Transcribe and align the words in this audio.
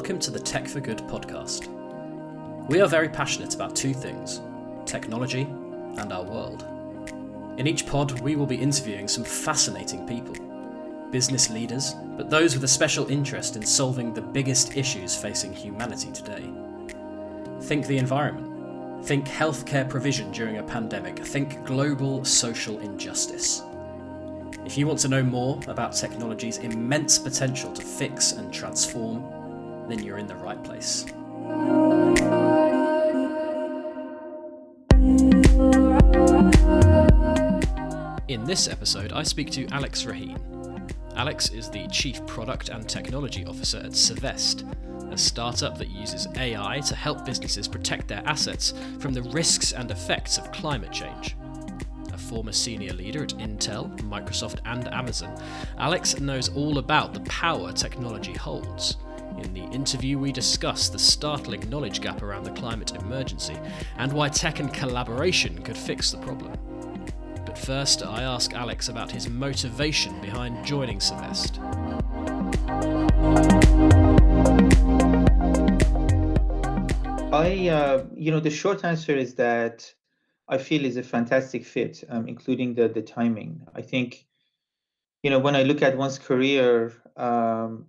Welcome 0.00 0.18
to 0.20 0.30
the 0.30 0.40
Tech 0.40 0.66
for 0.66 0.80
Good 0.80 0.96
podcast. 1.08 1.68
We 2.68 2.80
are 2.80 2.88
very 2.88 3.10
passionate 3.10 3.54
about 3.54 3.76
two 3.76 3.92
things 3.92 4.40
technology 4.86 5.42
and 5.42 6.10
our 6.10 6.22
world. 6.22 6.64
In 7.58 7.66
each 7.66 7.86
pod, 7.86 8.18
we 8.20 8.34
will 8.34 8.46
be 8.46 8.56
interviewing 8.56 9.08
some 9.08 9.24
fascinating 9.24 10.06
people 10.06 10.34
business 11.10 11.50
leaders, 11.50 11.96
but 12.16 12.30
those 12.30 12.54
with 12.54 12.64
a 12.64 12.68
special 12.68 13.10
interest 13.10 13.56
in 13.56 13.62
solving 13.62 14.14
the 14.14 14.22
biggest 14.22 14.74
issues 14.74 15.14
facing 15.14 15.52
humanity 15.52 16.10
today. 16.12 16.50
Think 17.64 17.86
the 17.86 17.98
environment, 17.98 19.04
think 19.04 19.28
healthcare 19.28 19.86
provision 19.86 20.32
during 20.32 20.56
a 20.56 20.62
pandemic, 20.62 21.18
think 21.18 21.62
global 21.66 22.24
social 22.24 22.78
injustice. 22.78 23.62
If 24.64 24.78
you 24.78 24.86
want 24.86 25.00
to 25.00 25.08
know 25.08 25.22
more 25.22 25.60
about 25.68 25.92
technology's 25.92 26.56
immense 26.56 27.18
potential 27.18 27.70
to 27.74 27.82
fix 27.82 28.32
and 28.32 28.50
transform, 28.50 29.39
then 29.90 30.02
you're 30.02 30.18
in 30.18 30.26
the 30.26 30.36
right 30.36 30.62
place. 30.62 31.04
In 38.28 38.44
this 38.44 38.68
episode, 38.68 39.12
I 39.12 39.24
speak 39.24 39.50
to 39.52 39.66
Alex 39.68 40.04
Raheen. 40.04 40.38
Alex 41.16 41.50
is 41.50 41.68
the 41.68 41.88
Chief 41.88 42.24
Product 42.26 42.68
and 42.68 42.88
Technology 42.88 43.44
Officer 43.44 43.78
at 43.78 43.90
Cervest, 43.90 44.64
a 45.12 45.18
startup 45.18 45.76
that 45.78 45.90
uses 45.90 46.28
AI 46.36 46.80
to 46.80 46.94
help 46.94 47.24
businesses 47.24 47.66
protect 47.66 48.06
their 48.06 48.22
assets 48.24 48.72
from 49.00 49.12
the 49.12 49.22
risks 49.22 49.72
and 49.72 49.90
effects 49.90 50.38
of 50.38 50.52
climate 50.52 50.92
change 50.92 51.36
A 52.12 52.18
former 52.18 52.52
senior 52.52 52.92
leader 52.92 53.24
at 53.24 53.30
Intel, 53.30 53.94
Microsoft, 54.02 54.60
and 54.64 54.86
Amazon, 54.94 55.36
Alex 55.78 56.20
knows 56.20 56.48
all 56.50 56.78
about 56.78 57.12
the 57.12 57.20
power 57.20 57.72
technology 57.72 58.34
holds. 58.34 58.96
In 59.40 59.54
the 59.54 59.64
interview, 59.74 60.18
we 60.18 60.32
discuss 60.32 60.90
the 60.90 60.98
startling 60.98 61.68
knowledge 61.70 62.02
gap 62.02 62.22
around 62.22 62.44
the 62.44 62.50
climate 62.50 62.94
emergency 62.94 63.56
and 63.96 64.12
why 64.12 64.28
tech 64.28 64.60
and 64.60 64.72
collaboration 64.72 65.62
could 65.62 65.78
fix 65.78 66.10
the 66.10 66.18
problem. 66.18 66.52
But 67.46 67.56
first, 67.56 68.02
I 68.04 68.22
ask 68.22 68.52
Alex 68.52 68.90
about 68.90 69.10
his 69.10 69.30
motivation 69.30 70.20
behind 70.20 70.64
joining 70.66 70.98
Cervest. 70.98 71.58
I, 77.32 77.68
uh, 77.68 78.04
you 78.14 78.30
know, 78.30 78.40
the 78.40 78.50
short 78.50 78.84
answer 78.84 79.16
is 79.16 79.34
that 79.36 79.90
I 80.48 80.58
feel 80.58 80.84
is 80.84 80.98
a 80.98 81.02
fantastic 81.02 81.64
fit, 81.64 82.04
um, 82.10 82.28
including 82.28 82.74
the 82.74 82.88
the 82.88 83.02
timing. 83.02 83.66
I 83.74 83.80
think, 83.80 84.26
you 85.22 85.30
know, 85.30 85.38
when 85.38 85.56
I 85.56 85.62
look 85.62 85.80
at 85.80 85.96
one's 85.96 86.18
career, 86.18 86.92
um, 87.16 87.86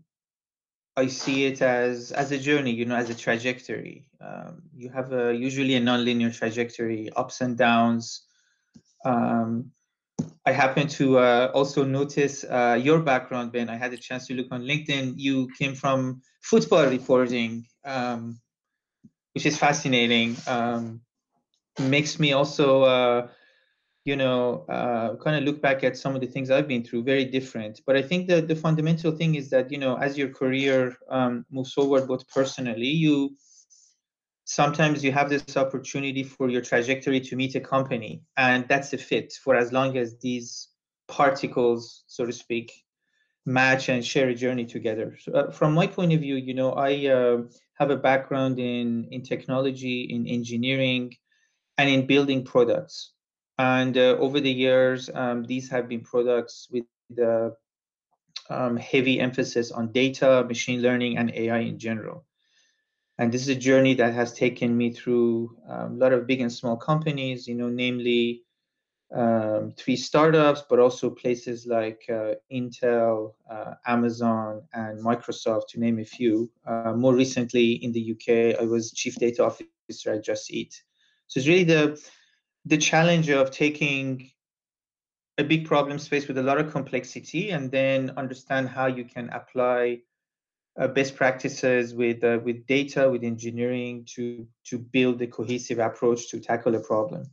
I 0.97 1.07
see 1.07 1.45
it 1.45 1.61
as 1.61 2.11
as 2.11 2.31
a 2.31 2.37
journey, 2.37 2.71
you 2.71 2.85
know, 2.85 2.95
as 2.95 3.09
a 3.09 3.15
trajectory. 3.15 4.05
Um, 4.19 4.63
you 4.75 4.89
have 4.89 5.13
a 5.13 5.33
usually 5.33 5.75
a 5.75 5.81
nonlinear 5.81 6.35
trajectory, 6.35 7.09
ups 7.15 7.41
and 7.41 7.57
downs. 7.57 8.23
Um, 9.05 9.71
I 10.45 10.51
happen 10.51 10.87
to 10.99 11.19
uh, 11.19 11.51
also 11.53 11.83
notice 11.85 12.43
uh, 12.43 12.79
your 12.81 12.99
background, 12.99 13.51
Ben. 13.51 13.69
I 13.69 13.77
had 13.77 13.93
a 13.93 13.97
chance 13.97 14.27
to 14.27 14.33
look 14.33 14.47
on 14.51 14.63
LinkedIn. 14.63 15.13
You 15.15 15.47
came 15.57 15.75
from 15.75 16.21
football 16.41 16.87
reporting, 16.87 17.65
um, 17.85 18.39
which 19.33 19.45
is 19.45 19.57
fascinating. 19.57 20.35
Um, 20.47 21.01
makes 21.79 22.19
me 22.19 22.33
also 22.33 22.83
uh, 22.83 23.27
you 24.05 24.15
know 24.15 24.65
uh, 24.69 25.15
kind 25.17 25.37
of 25.37 25.43
look 25.43 25.61
back 25.61 25.83
at 25.83 25.97
some 25.97 26.15
of 26.15 26.21
the 26.21 26.27
things 26.27 26.49
i've 26.49 26.67
been 26.67 26.83
through 26.83 27.03
very 27.03 27.25
different 27.25 27.81
but 27.85 27.95
i 27.95 28.01
think 28.01 28.27
that 28.27 28.47
the 28.47 28.55
fundamental 28.55 29.11
thing 29.11 29.35
is 29.35 29.49
that 29.49 29.71
you 29.71 29.77
know 29.77 29.95
as 29.97 30.17
your 30.17 30.29
career 30.29 30.95
um, 31.09 31.45
moves 31.51 31.73
forward 31.73 32.07
both 32.07 32.27
personally 32.29 32.87
you 32.87 33.35
sometimes 34.45 35.03
you 35.03 35.11
have 35.11 35.29
this 35.29 35.55
opportunity 35.55 36.23
for 36.23 36.49
your 36.49 36.61
trajectory 36.61 37.19
to 37.19 37.35
meet 37.35 37.55
a 37.55 37.59
company 37.59 38.21
and 38.37 38.67
that's 38.67 38.91
a 38.93 38.97
fit 38.97 39.33
for 39.43 39.55
as 39.55 39.71
long 39.71 39.97
as 39.97 40.17
these 40.19 40.69
particles 41.07 42.03
so 42.07 42.25
to 42.25 42.33
speak 42.33 42.71
match 43.45 43.89
and 43.89 44.05
share 44.05 44.29
a 44.29 44.35
journey 44.35 44.65
together 44.65 45.17
so, 45.19 45.31
uh, 45.33 45.51
from 45.51 45.73
my 45.73 45.87
point 45.87 46.13
of 46.13 46.19
view 46.19 46.35
you 46.35 46.53
know 46.53 46.73
i 46.73 47.07
uh, 47.07 47.37
have 47.75 47.91
a 47.91 47.95
background 47.95 48.59
in 48.59 49.07
in 49.11 49.21
technology 49.21 50.01
in 50.09 50.27
engineering 50.27 51.11
and 51.77 51.89
in 51.89 52.05
building 52.05 52.43
products. 52.43 53.13
And 53.57 53.97
uh, 53.97 54.17
over 54.19 54.39
the 54.39 54.51
years, 54.51 55.09
um, 55.13 55.43
these 55.43 55.69
have 55.69 55.87
been 55.87 56.01
products 56.01 56.67
with 56.71 56.85
the 57.09 57.55
um, 58.49 58.77
heavy 58.77 59.19
emphasis 59.19 59.71
on 59.71 59.91
data, 59.91 60.43
machine 60.47 60.81
learning, 60.81 61.17
and 61.17 61.31
AI 61.33 61.59
in 61.59 61.77
general. 61.77 62.25
And 63.17 63.31
this 63.31 63.43
is 63.43 63.49
a 63.49 63.55
journey 63.55 63.93
that 63.95 64.13
has 64.13 64.33
taken 64.33 64.75
me 64.75 64.91
through 64.91 65.55
um, 65.69 65.93
a 65.93 65.97
lot 65.97 66.13
of 66.13 66.25
big 66.25 66.41
and 66.41 66.51
small 66.51 66.75
companies, 66.75 67.47
you 67.47 67.55
know, 67.55 67.69
namely 67.69 68.43
um, 69.13 69.73
three 69.77 69.95
startups, 69.95 70.63
but 70.69 70.79
also 70.79 71.09
places 71.09 71.67
like 71.67 72.03
uh, 72.09 72.35
Intel, 72.51 73.33
uh, 73.49 73.73
Amazon, 73.85 74.63
and 74.73 75.03
Microsoft, 75.03 75.67
to 75.69 75.79
name 75.79 75.99
a 75.99 76.05
few. 76.05 76.49
Uh, 76.65 76.93
more 76.95 77.13
recently 77.13 77.73
in 77.73 77.91
the 77.91 78.11
UK, 78.11 78.59
I 78.59 78.65
was 78.65 78.91
chief 78.91 79.15
data 79.15 79.45
officer 79.45 80.13
at 80.13 80.23
Just 80.23 80.51
Eat. 80.51 80.81
So 81.27 81.39
it's 81.39 81.47
really 81.47 81.65
the 81.65 82.01
the 82.65 82.77
challenge 82.77 83.29
of 83.29 83.51
taking 83.51 84.31
a 85.37 85.43
big 85.43 85.65
problem 85.65 85.97
space 85.97 86.27
with 86.27 86.37
a 86.37 86.43
lot 86.43 86.59
of 86.59 86.71
complexity 86.71 87.51
and 87.51 87.71
then 87.71 88.11
understand 88.17 88.69
how 88.69 88.85
you 88.85 89.05
can 89.05 89.29
apply 89.29 89.99
uh, 90.79 90.87
best 90.87 91.15
practices 91.15 91.93
with 91.93 92.23
uh, 92.23 92.39
with 92.43 92.65
data 92.65 93.09
with 93.09 93.23
engineering 93.23 94.05
to 94.05 94.47
to 94.63 94.77
build 94.77 95.21
a 95.21 95.27
cohesive 95.27 95.79
approach 95.79 96.29
to 96.29 96.39
tackle 96.39 96.75
a 96.75 96.79
problem. 96.79 97.23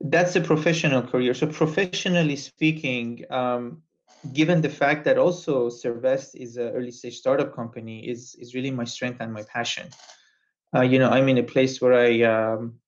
That's 0.00 0.34
a 0.36 0.40
professional 0.40 1.02
career. 1.02 1.32
So 1.32 1.46
professionally 1.46 2.36
speaking 2.36 3.24
um, 3.30 3.82
given 4.32 4.60
the 4.60 4.68
fact 4.68 5.04
that 5.04 5.18
also 5.18 5.68
Cervest 5.68 6.34
is 6.34 6.56
an 6.56 6.68
early 6.68 6.90
stage 6.90 7.18
startup 7.18 7.54
company 7.54 8.08
is 8.08 8.36
is 8.38 8.54
really 8.54 8.70
my 8.70 8.84
strength 8.84 9.20
and 9.20 9.32
my 9.32 9.42
passion. 9.42 9.88
Uh, 10.74 10.82
you 10.82 10.98
know, 10.98 11.10
I'm 11.10 11.28
in 11.28 11.38
a 11.38 11.42
place 11.42 11.80
where 11.80 11.94
I 11.94 12.22
um, 12.22 12.78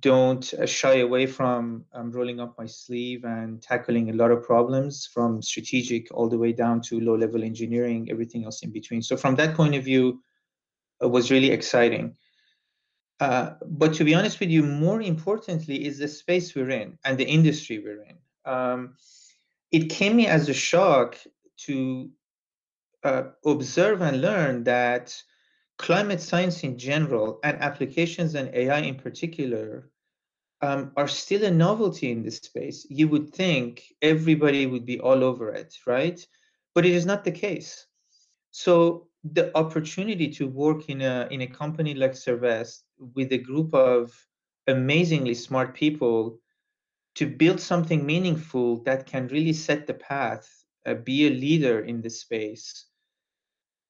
don't 0.00 0.52
uh, 0.54 0.66
shy 0.66 0.96
away 0.96 1.26
from 1.26 1.84
um, 1.92 2.10
rolling 2.10 2.40
up 2.40 2.56
my 2.58 2.66
sleeve 2.66 3.24
and 3.24 3.62
tackling 3.62 4.10
a 4.10 4.12
lot 4.12 4.30
of 4.30 4.42
problems 4.42 5.06
from 5.06 5.40
strategic 5.42 6.08
all 6.12 6.28
the 6.28 6.38
way 6.38 6.52
down 6.52 6.80
to 6.82 7.00
low 7.00 7.16
level 7.16 7.42
engineering, 7.42 8.08
everything 8.10 8.44
else 8.44 8.62
in 8.62 8.70
between. 8.70 9.02
So 9.02 9.16
from 9.16 9.34
that 9.36 9.54
point 9.54 9.74
of 9.74 9.84
view, 9.84 10.22
it 11.00 11.10
was 11.10 11.30
really 11.30 11.50
exciting. 11.50 12.16
Uh, 13.20 13.50
but 13.66 13.94
to 13.94 14.04
be 14.04 14.14
honest 14.14 14.38
with 14.40 14.50
you, 14.50 14.62
more 14.62 15.00
importantly 15.00 15.86
is 15.86 15.98
the 15.98 16.08
space 16.08 16.54
we're 16.54 16.70
in 16.70 16.98
and 17.04 17.18
the 17.18 17.24
industry 17.24 17.78
we're 17.78 18.04
in. 18.04 18.16
Um, 18.44 18.94
it 19.72 19.90
came 19.90 20.16
me 20.16 20.26
as 20.26 20.48
a 20.48 20.54
shock 20.54 21.18
to 21.66 22.10
uh, 23.04 23.24
observe 23.44 24.02
and 24.02 24.20
learn 24.20 24.64
that 24.64 25.20
climate 25.78 26.20
science 26.20 26.64
in 26.64 26.76
general 26.76 27.38
and 27.44 27.56
applications 27.58 28.34
and 28.34 28.52
AI 28.54 28.80
in 28.80 28.96
particular 28.96 29.90
um, 30.60 30.92
are 30.96 31.08
still 31.08 31.44
a 31.44 31.50
novelty 31.50 32.10
in 32.10 32.22
this 32.22 32.36
space. 32.36 32.86
You 32.90 33.08
would 33.08 33.32
think 33.32 33.84
everybody 34.02 34.66
would 34.66 34.84
be 34.84 34.98
all 35.00 35.22
over 35.22 35.50
it, 35.50 35.74
right? 35.86 36.24
But 36.74 36.84
it 36.84 36.92
is 36.92 37.06
not 37.06 37.24
the 37.24 37.30
case. 37.30 37.86
So 38.50 39.08
the 39.24 39.56
opportunity 39.56 40.28
to 40.30 40.46
work 40.46 40.88
in 40.88 41.02
a 41.02 41.28
in 41.30 41.42
a 41.42 41.46
company 41.46 41.94
like 41.94 42.12
Cervest 42.12 42.82
with 43.14 43.32
a 43.32 43.38
group 43.38 43.74
of 43.74 44.12
amazingly 44.66 45.34
smart 45.34 45.74
people 45.74 46.38
to 47.14 47.26
build 47.26 47.60
something 47.60 48.04
meaningful 48.04 48.82
that 48.84 49.06
can 49.06 49.28
really 49.28 49.52
set 49.52 49.86
the 49.86 49.94
path, 49.94 50.48
uh, 50.86 50.94
be 50.94 51.26
a 51.26 51.30
leader 51.30 51.80
in 51.80 52.00
this 52.00 52.20
space, 52.20 52.87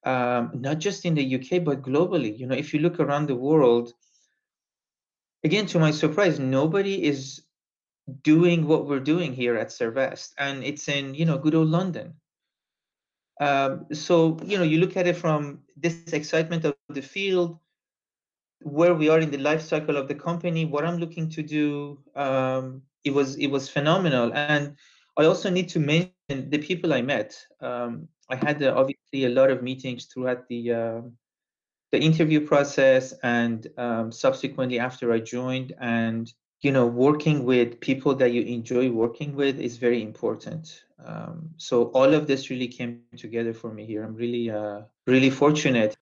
um, 0.04 0.52
not 0.54 0.78
just 0.78 1.04
in 1.04 1.14
the 1.14 1.34
UK, 1.34 1.64
but 1.64 1.82
globally. 1.82 2.38
You 2.38 2.46
know, 2.46 2.54
if 2.56 2.72
you 2.72 2.80
look 2.80 3.00
around 3.00 3.26
the 3.26 3.34
world, 3.36 3.92
again, 5.44 5.66
to 5.66 5.78
my 5.78 5.90
surprise, 5.90 6.38
nobody 6.38 7.04
is 7.04 7.42
doing 8.22 8.66
what 8.66 8.86
we're 8.86 9.00
doing 9.00 9.34
here 9.34 9.56
at 9.56 9.68
Cervest, 9.68 10.32
and 10.38 10.64
it's 10.64 10.88
in 10.88 11.14
you 11.14 11.24
know 11.24 11.38
good 11.38 11.54
old 11.54 11.68
London. 11.68 12.14
Um, 13.40 13.86
so 13.92 14.38
you 14.44 14.58
know, 14.58 14.64
you 14.64 14.78
look 14.78 14.96
at 14.96 15.06
it 15.06 15.16
from 15.16 15.60
this 15.76 16.12
excitement 16.12 16.64
of 16.64 16.74
the 16.88 17.02
field, 17.02 17.58
where 18.62 18.94
we 18.94 19.08
are 19.08 19.20
in 19.20 19.30
the 19.30 19.38
life 19.38 19.62
cycle 19.62 19.96
of 19.96 20.08
the 20.08 20.14
company, 20.14 20.64
what 20.64 20.84
I'm 20.84 20.98
looking 20.98 21.28
to 21.30 21.42
do. 21.42 21.98
Um, 22.14 22.82
it 23.04 23.10
was 23.10 23.36
it 23.36 23.48
was 23.48 23.68
phenomenal, 23.68 24.32
and 24.34 24.76
I 25.16 25.24
also 25.24 25.50
need 25.50 25.68
to 25.70 25.80
mention 25.80 26.50
the 26.50 26.58
people 26.58 26.92
I 26.92 27.02
met. 27.02 27.36
Um, 27.60 28.08
I 28.30 28.36
had 28.36 28.58
the 28.58 28.74
a 29.12 29.28
lot 29.28 29.50
of 29.50 29.62
meetings 29.62 30.06
throughout 30.06 30.48
the 30.48 30.72
uh, 30.72 31.00
the 31.90 31.98
interview 31.98 32.46
process 32.46 33.14
and 33.22 33.66
um, 33.78 34.12
subsequently 34.12 34.78
after 34.78 35.12
I 35.12 35.20
joined. 35.20 35.74
And 35.80 36.32
you 36.60 36.72
know, 36.72 36.86
working 36.86 37.44
with 37.44 37.80
people 37.80 38.14
that 38.16 38.32
you 38.32 38.42
enjoy 38.42 38.90
working 38.90 39.34
with 39.34 39.60
is 39.60 39.76
very 39.76 40.02
important. 40.02 40.84
Um, 41.04 41.50
so 41.56 41.84
all 41.94 42.12
of 42.12 42.26
this 42.26 42.50
really 42.50 42.66
came 42.66 43.02
together 43.16 43.54
for 43.54 43.72
me 43.72 43.86
here. 43.86 44.02
I'm 44.02 44.16
really, 44.16 44.50
uh, 44.50 44.80
really 45.06 45.30
fortunate. 45.30 45.96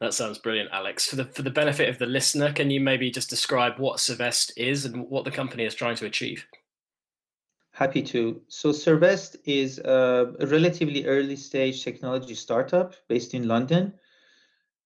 That 0.00 0.14
sounds 0.14 0.38
brilliant, 0.38 0.70
Alex. 0.72 1.08
For 1.08 1.16
the 1.16 1.24
for 1.24 1.42
the 1.42 1.50
benefit 1.50 1.88
of 1.88 1.98
the 1.98 2.06
listener, 2.06 2.52
can 2.52 2.70
you 2.70 2.80
maybe 2.80 3.10
just 3.10 3.28
describe 3.28 3.78
what 3.78 3.98
Cervest 3.98 4.52
is 4.56 4.84
and 4.84 5.08
what 5.10 5.24
the 5.24 5.32
company 5.32 5.64
is 5.64 5.74
trying 5.74 5.96
to 5.96 6.06
achieve? 6.06 6.46
Happy 7.78 8.02
to. 8.02 8.42
So 8.48 8.70
Cervest 8.70 9.36
is 9.44 9.78
a 9.78 10.34
relatively 10.40 11.06
early 11.06 11.36
stage 11.36 11.84
technology 11.84 12.34
startup 12.34 12.96
based 13.08 13.34
in 13.34 13.46
London. 13.46 13.92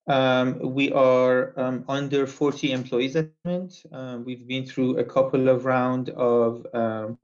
Um, 0.09 0.59
we 0.61 0.93
are 0.93 1.59
um, 1.59 1.87
under 1.89 2.27
40 2.27 2.71
employees 2.71 3.17
at 3.17 3.31
the 3.31 3.51
moment. 3.51 3.83
Uh, 3.91 4.19
we've 4.23 4.47
been 4.47 4.67
through 4.67 4.99
a 4.99 5.05
couple 5.05 5.49
of 5.49 5.65
rounds 5.65 6.11
of 6.17 6.67
um, 6.75 7.19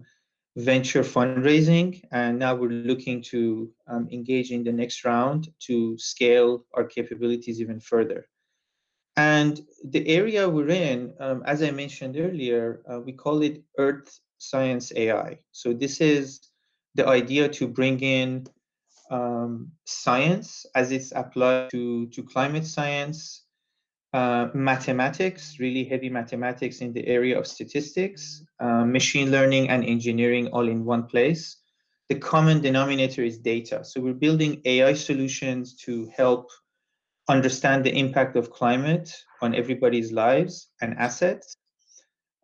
venture 0.56 1.02
fundraising, 1.02 2.02
and 2.12 2.38
now 2.38 2.54
we're 2.54 2.70
looking 2.70 3.20
to 3.24 3.70
um, 3.88 4.08
engage 4.10 4.52
in 4.52 4.64
the 4.64 4.72
next 4.72 5.04
round 5.04 5.52
to 5.66 5.98
scale 5.98 6.64
our 6.72 6.84
capabilities 6.84 7.60
even 7.60 7.78
further. 7.78 8.26
And 9.18 9.60
the 9.84 10.08
area 10.08 10.48
we're 10.48 10.70
in, 10.70 11.12
um, 11.20 11.42
as 11.44 11.62
I 11.62 11.72
mentioned 11.72 12.16
earlier, 12.16 12.80
uh, 12.90 13.00
we 13.00 13.12
call 13.12 13.42
it 13.42 13.62
Earth 13.76 14.18
Science 14.38 14.92
AI. 14.96 15.38
So 15.52 15.72
this 15.72 16.00
is 16.00 16.40
the 16.94 17.06
idea 17.06 17.48
to 17.48 17.68
bring 17.68 18.00
in 18.00 18.46
um, 19.10 19.70
science 19.84 20.66
as 20.74 20.92
it's 20.92 21.12
applied 21.12 21.70
to, 21.70 22.06
to 22.06 22.22
climate 22.22 22.66
science, 22.66 23.44
uh, 24.12 24.48
mathematics, 24.54 25.58
really 25.58 25.84
heavy 25.84 26.08
mathematics 26.08 26.80
in 26.80 26.92
the 26.92 27.06
area 27.06 27.38
of 27.38 27.46
statistics, 27.46 28.44
uh, 28.60 28.84
machine 28.84 29.30
learning 29.30 29.68
and 29.68 29.84
engineering 29.84 30.48
all 30.48 30.68
in 30.68 30.84
one 30.84 31.04
place. 31.04 31.56
The 32.08 32.16
common 32.16 32.60
denominator 32.60 33.22
is 33.22 33.38
data. 33.38 33.84
So 33.84 34.00
we're 34.00 34.14
building 34.14 34.62
AI 34.64 34.94
solutions 34.94 35.76
to 35.84 36.10
help 36.16 36.48
understand 37.28 37.84
the 37.84 37.92
impact 37.92 38.36
of 38.36 38.50
climate 38.50 39.12
on 39.42 39.54
everybody's 39.54 40.10
lives 40.10 40.68
and 40.80 40.96
assets 40.98 41.57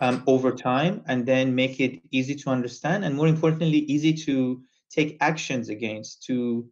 um, 0.04 0.22
over 0.26 0.50
time, 0.52 1.02
and 1.06 1.24
then 1.24 1.54
make 1.54 1.80
it 1.80 2.00
easy 2.10 2.34
to 2.42 2.50
understand, 2.50 3.04
and 3.04 3.14
more 3.14 3.28
importantly, 3.28 3.80
easy 3.94 4.12
to 4.26 4.62
take 4.90 5.16
actions 5.20 5.68
against 5.68 6.22
to 6.24 6.68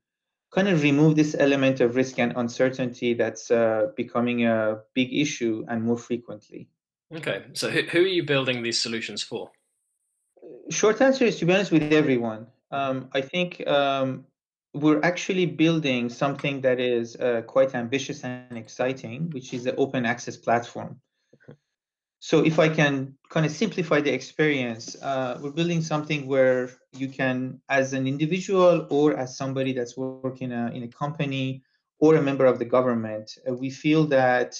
kind 0.54 0.68
of 0.68 0.82
remove 0.82 1.16
this 1.16 1.34
element 1.38 1.80
of 1.80 1.96
risk 1.96 2.18
and 2.18 2.32
uncertainty 2.36 3.14
that's 3.14 3.50
uh, 3.50 3.86
becoming 3.96 4.44
a 4.44 4.78
big 4.94 5.08
issue 5.24 5.64
and 5.68 5.82
more 5.82 5.96
frequently. 5.96 6.68
Okay, 7.14 7.44
so 7.54 7.70
who, 7.70 7.82
who, 7.82 8.00
are 8.00 8.14
you 8.18 8.24
building 8.24 8.62
these 8.62 8.80
solutions 8.80 9.22
for? 9.22 9.50
Short 10.70 11.00
answer 11.00 11.24
is 11.24 11.38
to 11.38 11.46
be 11.46 11.54
honest 11.54 11.72
with 11.72 11.92
everyone. 11.92 12.46
Um, 12.70 13.08
I 13.12 13.20
think 13.22 13.66
um, 13.66 14.24
we're 14.74 15.00
actually 15.02 15.46
building 15.46 16.08
something 16.10 16.60
that 16.62 16.80
is 16.80 17.16
uh, 17.16 17.42
quite 17.46 17.74
ambitious 17.74 18.24
and 18.24 18.58
exciting, 18.58 19.30
which 19.30 19.52
is 19.54 19.64
the 19.64 19.74
open 19.76 20.04
access 20.04 20.36
platform. 20.36 21.00
So 22.24 22.44
if 22.44 22.60
I 22.60 22.68
can 22.68 23.16
kind 23.30 23.44
of 23.44 23.50
simplify 23.50 24.00
the 24.00 24.12
experience, 24.12 24.94
uh, 25.02 25.40
we're 25.42 25.50
building 25.50 25.82
something 25.82 26.28
where 26.28 26.70
you 26.92 27.08
can, 27.08 27.60
as 27.68 27.94
an 27.94 28.06
individual 28.06 28.86
or 28.90 29.16
as 29.16 29.36
somebody 29.36 29.72
that's 29.72 29.96
working 29.96 30.52
a, 30.52 30.70
in 30.72 30.84
a 30.84 30.88
company 30.88 31.64
or 31.98 32.14
a 32.14 32.22
member 32.22 32.46
of 32.46 32.60
the 32.60 32.64
government, 32.64 33.36
uh, 33.48 33.52
we 33.52 33.70
feel 33.70 34.04
that 34.04 34.56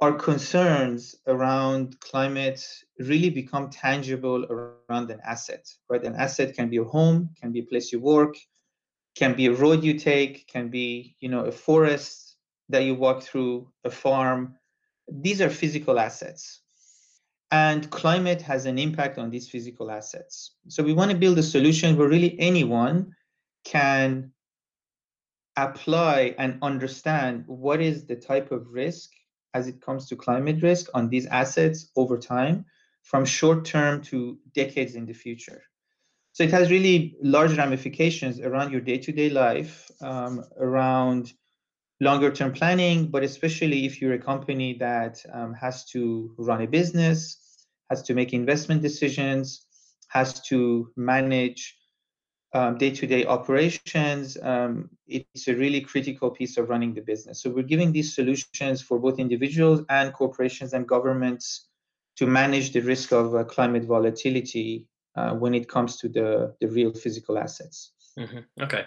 our 0.00 0.12
concerns 0.12 1.14
around 1.28 2.00
climate 2.00 2.66
really 2.98 3.30
become 3.30 3.70
tangible 3.70 4.44
around 4.46 5.08
an 5.08 5.20
asset, 5.24 5.72
right? 5.88 6.02
An 6.02 6.16
asset 6.16 6.56
can 6.56 6.68
be 6.68 6.78
a 6.78 6.84
home, 6.84 7.30
can 7.40 7.52
be 7.52 7.60
a 7.60 7.64
place 7.64 7.92
you 7.92 8.00
work, 8.00 8.34
can 9.14 9.36
be 9.36 9.46
a 9.46 9.52
road 9.52 9.84
you 9.84 10.00
take, 10.00 10.48
can 10.48 10.68
be, 10.68 11.14
you 11.20 11.28
know, 11.28 11.44
a 11.44 11.52
forest 11.52 12.34
that 12.70 12.82
you 12.82 12.96
walk 12.96 13.22
through, 13.22 13.70
a 13.84 13.90
farm, 13.90 14.56
these 15.10 15.40
are 15.40 15.50
physical 15.50 15.98
assets. 15.98 16.60
And 17.52 17.90
climate 17.90 18.40
has 18.42 18.66
an 18.66 18.78
impact 18.78 19.18
on 19.18 19.30
these 19.30 19.48
physical 19.48 19.90
assets. 19.90 20.54
So 20.68 20.82
we 20.82 20.92
want 20.92 21.10
to 21.10 21.16
build 21.16 21.38
a 21.38 21.42
solution 21.42 21.96
where 21.96 22.08
really 22.08 22.38
anyone 22.38 23.12
can 23.64 24.32
apply 25.56 26.34
and 26.38 26.58
understand 26.62 27.44
what 27.46 27.80
is 27.80 28.06
the 28.06 28.16
type 28.16 28.52
of 28.52 28.68
risk 28.68 29.10
as 29.52 29.66
it 29.66 29.80
comes 29.80 30.08
to 30.08 30.16
climate 30.16 30.62
risk 30.62 30.88
on 30.94 31.08
these 31.08 31.26
assets 31.26 31.90
over 31.96 32.16
time, 32.16 32.64
from 33.02 33.24
short 33.24 33.64
term 33.64 34.00
to 34.02 34.38
decades 34.54 34.94
in 34.94 35.06
the 35.06 35.12
future. 35.12 35.62
So 36.32 36.44
it 36.44 36.52
has 36.52 36.70
really 36.70 37.16
large 37.20 37.56
ramifications 37.58 38.38
around 38.38 38.70
your 38.70 38.80
day 38.80 38.98
to 38.98 39.12
day 39.12 39.30
life, 39.30 39.90
um, 40.00 40.44
around 40.58 41.32
longer 42.00 42.30
term 42.30 42.52
planning, 42.52 43.06
but 43.06 43.22
especially 43.22 43.84
if 43.84 44.00
you're 44.00 44.14
a 44.14 44.18
company 44.18 44.74
that 44.78 45.22
um, 45.32 45.52
has 45.54 45.84
to 45.86 46.34
run 46.38 46.62
a 46.62 46.66
business, 46.66 47.66
has 47.90 48.02
to 48.02 48.14
make 48.14 48.32
investment 48.32 48.82
decisions, 48.82 49.66
has 50.08 50.40
to 50.40 50.90
manage 50.96 51.76
day 52.78 52.90
to 52.90 53.06
day 53.06 53.24
operations, 53.26 54.36
um, 54.42 54.90
it's 55.06 55.46
a 55.48 55.54
really 55.54 55.80
critical 55.80 56.30
piece 56.30 56.56
of 56.56 56.68
running 56.68 56.92
the 56.94 57.00
business. 57.00 57.42
So 57.42 57.50
we're 57.50 57.62
giving 57.62 57.92
these 57.92 58.14
solutions 58.14 58.82
for 58.82 58.98
both 58.98 59.18
individuals 59.18 59.82
and 59.88 60.12
corporations 60.12 60.72
and 60.72 60.86
governments 60.86 61.68
to 62.16 62.26
manage 62.26 62.72
the 62.72 62.80
risk 62.80 63.12
of 63.12 63.34
uh, 63.34 63.44
climate 63.44 63.84
volatility 63.84 64.86
uh, 65.16 65.34
when 65.34 65.54
it 65.54 65.68
comes 65.68 65.96
to 65.98 66.08
the, 66.08 66.54
the 66.60 66.68
real 66.68 66.92
physical 66.92 67.38
assets. 67.38 67.92
Mm-hmm. 68.18 68.62
Okay, 68.62 68.84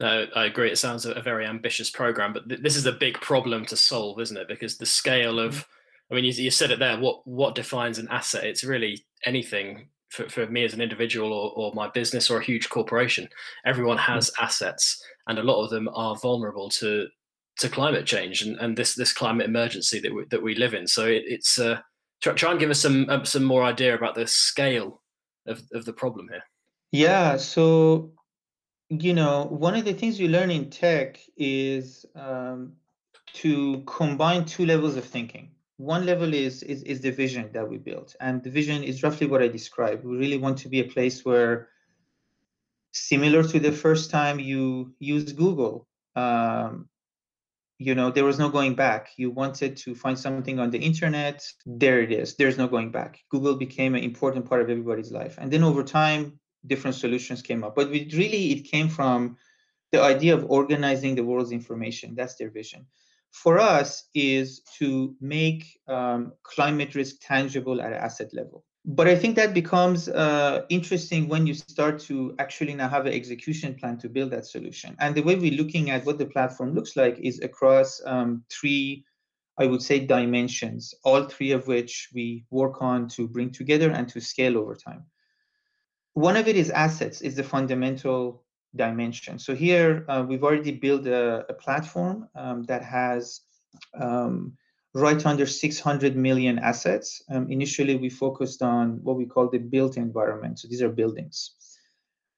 no, 0.00 0.26
I 0.34 0.44
agree. 0.44 0.70
It 0.70 0.78
sounds 0.78 1.06
a, 1.06 1.12
a 1.12 1.22
very 1.22 1.46
ambitious 1.46 1.90
program, 1.90 2.32
but 2.32 2.48
th- 2.48 2.60
this 2.60 2.76
is 2.76 2.86
a 2.86 2.92
big 2.92 3.20
problem 3.20 3.64
to 3.66 3.76
solve, 3.76 4.20
isn't 4.20 4.36
it? 4.36 4.48
Because 4.48 4.76
the 4.76 4.86
scale 4.86 5.38
of, 5.38 5.54
mm-hmm. 5.54 6.12
I 6.12 6.14
mean, 6.14 6.24
you, 6.24 6.32
you, 6.32 6.50
said 6.50 6.70
it 6.70 6.78
there. 6.78 6.98
What 6.98 7.26
what 7.26 7.54
defines 7.54 7.98
an 7.98 8.08
asset? 8.10 8.44
It's 8.44 8.64
really 8.64 9.04
anything 9.24 9.88
for, 10.10 10.28
for 10.28 10.46
me 10.46 10.64
as 10.64 10.74
an 10.74 10.80
individual 10.80 11.32
or, 11.32 11.52
or 11.56 11.74
my 11.74 11.88
business 11.88 12.30
or 12.30 12.38
a 12.38 12.44
huge 12.44 12.68
corporation. 12.68 13.28
Everyone 13.64 13.96
mm-hmm. 13.96 14.12
has 14.12 14.30
mm-hmm. 14.30 14.44
assets, 14.44 15.02
and 15.26 15.38
a 15.38 15.42
lot 15.42 15.64
of 15.64 15.70
them 15.70 15.88
are 15.94 16.16
vulnerable 16.16 16.68
to 16.70 17.06
to 17.58 17.68
climate 17.70 18.04
change 18.04 18.42
and, 18.42 18.56
and 18.58 18.76
this 18.76 18.94
this 18.94 19.12
climate 19.12 19.46
emergency 19.46 19.98
that 20.00 20.14
we, 20.14 20.24
that 20.30 20.42
we 20.42 20.54
live 20.54 20.74
in. 20.74 20.86
So 20.86 21.06
it, 21.06 21.22
it's 21.26 21.58
uh, 21.58 21.80
try, 22.20 22.34
try 22.34 22.50
and 22.50 22.60
give 22.60 22.70
us 22.70 22.80
some 22.80 23.06
uh, 23.08 23.24
some 23.24 23.44
more 23.44 23.62
idea 23.62 23.94
about 23.94 24.14
the 24.14 24.26
scale 24.26 25.02
of, 25.46 25.62
of 25.72 25.84
the 25.84 25.92
problem 25.92 26.28
here. 26.30 26.42
Yeah, 26.92 27.36
so 27.36 28.12
you 28.88 29.14
know, 29.14 29.44
one 29.44 29.74
of 29.74 29.84
the 29.84 29.94
things 29.94 30.20
you 30.20 30.28
learn 30.28 30.50
in 30.50 30.70
tech 30.70 31.18
is 31.36 32.06
um, 32.14 32.72
to 33.34 33.82
combine 33.86 34.44
two 34.44 34.64
levels 34.64 34.96
of 34.96 35.04
thinking. 35.04 35.50
One 35.78 36.06
level 36.06 36.32
is, 36.32 36.62
is 36.62 36.82
is 36.84 37.00
the 37.00 37.10
vision 37.10 37.50
that 37.52 37.68
we 37.68 37.76
built, 37.76 38.16
and 38.20 38.42
the 38.42 38.50
vision 38.50 38.82
is 38.82 39.02
roughly 39.02 39.26
what 39.26 39.42
I 39.42 39.48
described. 39.48 40.04
We 40.04 40.16
really 40.16 40.38
want 40.38 40.56
to 40.58 40.70
be 40.70 40.80
a 40.80 40.84
place 40.84 41.22
where, 41.22 41.68
similar 42.92 43.42
to 43.42 43.60
the 43.60 43.72
first 43.72 44.10
time 44.10 44.40
you 44.40 44.94
used 45.00 45.36
Google, 45.36 45.86
um, 46.14 46.88
you 47.78 47.94
know, 47.94 48.10
there 48.10 48.24
was 48.24 48.38
no 48.38 48.48
going 48.48 48.74
back. 48.74 49.10
You 49.18 49.30
wanted 49.30 49.76
to 49.78 49.94
find 49.94 50.18
something 50.18 50.58
on 50.58 50.70
the 50.70 50.78
internet, 50.78 51.46
there 51.66 52.00
it 52.00 52.10
is. 52.10 52.36
There's 52.36 52.56
no 52.56 52.68
going 52.68 52.90
back. 52.90 53.20
Google 53.30 53.56
became 53.56 53.94
an 53.94 54.02
important 54.02 54.46
part 54.48 54.62
of 54.62 54.70
everybody's 54.70 55.12
life, 55.12 55.36
and 55.38 55.52
then 55.52 55.62
over 55.62 55.82
time, 55.82 56.40
different 56.66 56.96
solutions 56.96 57.42
came 57.42 57.64
up. 57.64 57.74
But 57.74 57.90
really, 57.90 58.52
it 58.52 58.62
came 58.64 58.88
from 58.88 59.36
the 59.92 60.02
idea 60.02 60.34
of 60.34 60.50
organizing 60.50 61.14
the 61.14 61.24
world's 61.24 61.52
information. 61.52 62.14
That's 62.14 62.36
their 62.36 62.50
vision. 62.50 62.86
For 63.30 63.58
us, 63.58 64.08
is 64.14 64.60
to 64.78 65.14
make 65.20 65.78
um, 65.88 66.32
climate 66.42 66.94
risk 66.94 67.16
tangible 67.20 67.80
at 67.80 67.92
asset 67.92 68.32
level. 68.32 68.64
But 68.88 69.08
I 69.08 69.16
think 69.16 69.34
that 69.34 69.52
becomes 69.52 70.08
uh, 70.08 70.64
interesting 70.68 71.26
when 71.28 71.44
you 71.44 71.54
start 71.54 71.98
to 72.02 72.36
actually 72.38 72.72
now 72.74 72.88
have 72.88 73.04
an 73.04 73.12
execution 73.12 73.74
plan 73.74 73.98
to 73.98 74.08
build 74.08 74.30
that 74.30 74.46
solution. 74.46 74.96
And 75.00 75.12
the 75.12 75.22
way 75.22 75.34
we're 75.34 75.60
looking 75.60 75.90
at 75.90 76.06
what 76.06 76.18
the 76.18 76.26
platform 76.26 76.72
looks 76.72 76.96
like 76.96 77.18
is 77.18 77.40
across 77.40 78.00
um, 78.06 78.44
three, 78.48 79.04
I 79.58 79.66
would 79.66 79.82
say, 79.82 79.98
dimensions, 79.98 80.94
all 81.02 81.24
three 81.24 81.50
of 81.50 81.66
which 81.66 82.10
we 82.14 82.44
work 82.50 82.80
on 82.80 83.08
to 83.08 83.26
bring 83.26 83.50
together 83.50 83.90
and 83.90 84.08
to 84.10 84.20
scale 84.20 84.56
over 84.56 84.76
time. 84.76 85.04
One 86.16 86.38
of 86.38 86.48
it 86.48 86.56
is 86.56 86.70
assets, 86.70 87.20
is 87.20 87.34
the 87.34 87.42
fundamental 87.42 88.42
dimension. 88.74 89.38
So 89.38 89.54
here 89.54 90.06
uh, 90.08 90.24
we've 90.26 90.44
already 90.44 90.72
built 90.72 91.06
a, 91.06 91.44
a 91.50 91.52
platform 91.52 92.26
um, 92.34 92.62
that 92.62 92.82
has 92.82 93.42
um, 94.00 94.56
right 94.94 95.26
under 95.26 95.44
600 95.44 96.16
million 96.16 96.58
assets. 96.58 97.22
Um, 97.30 97.50
initially, 97.50 97.96
we 97.96 98.08
focused 98.08 98.62
on 98.62 98.98
what 99.02 99.18
we 99.18 99.26
call 99.26 99.50
the 99.50 99.58
built 99.58 99.98
environment. 99.98 100.58
So 100.58 100.68
these 100.68 100.80
are 100.80 100.88
buildings. 100.88 101.54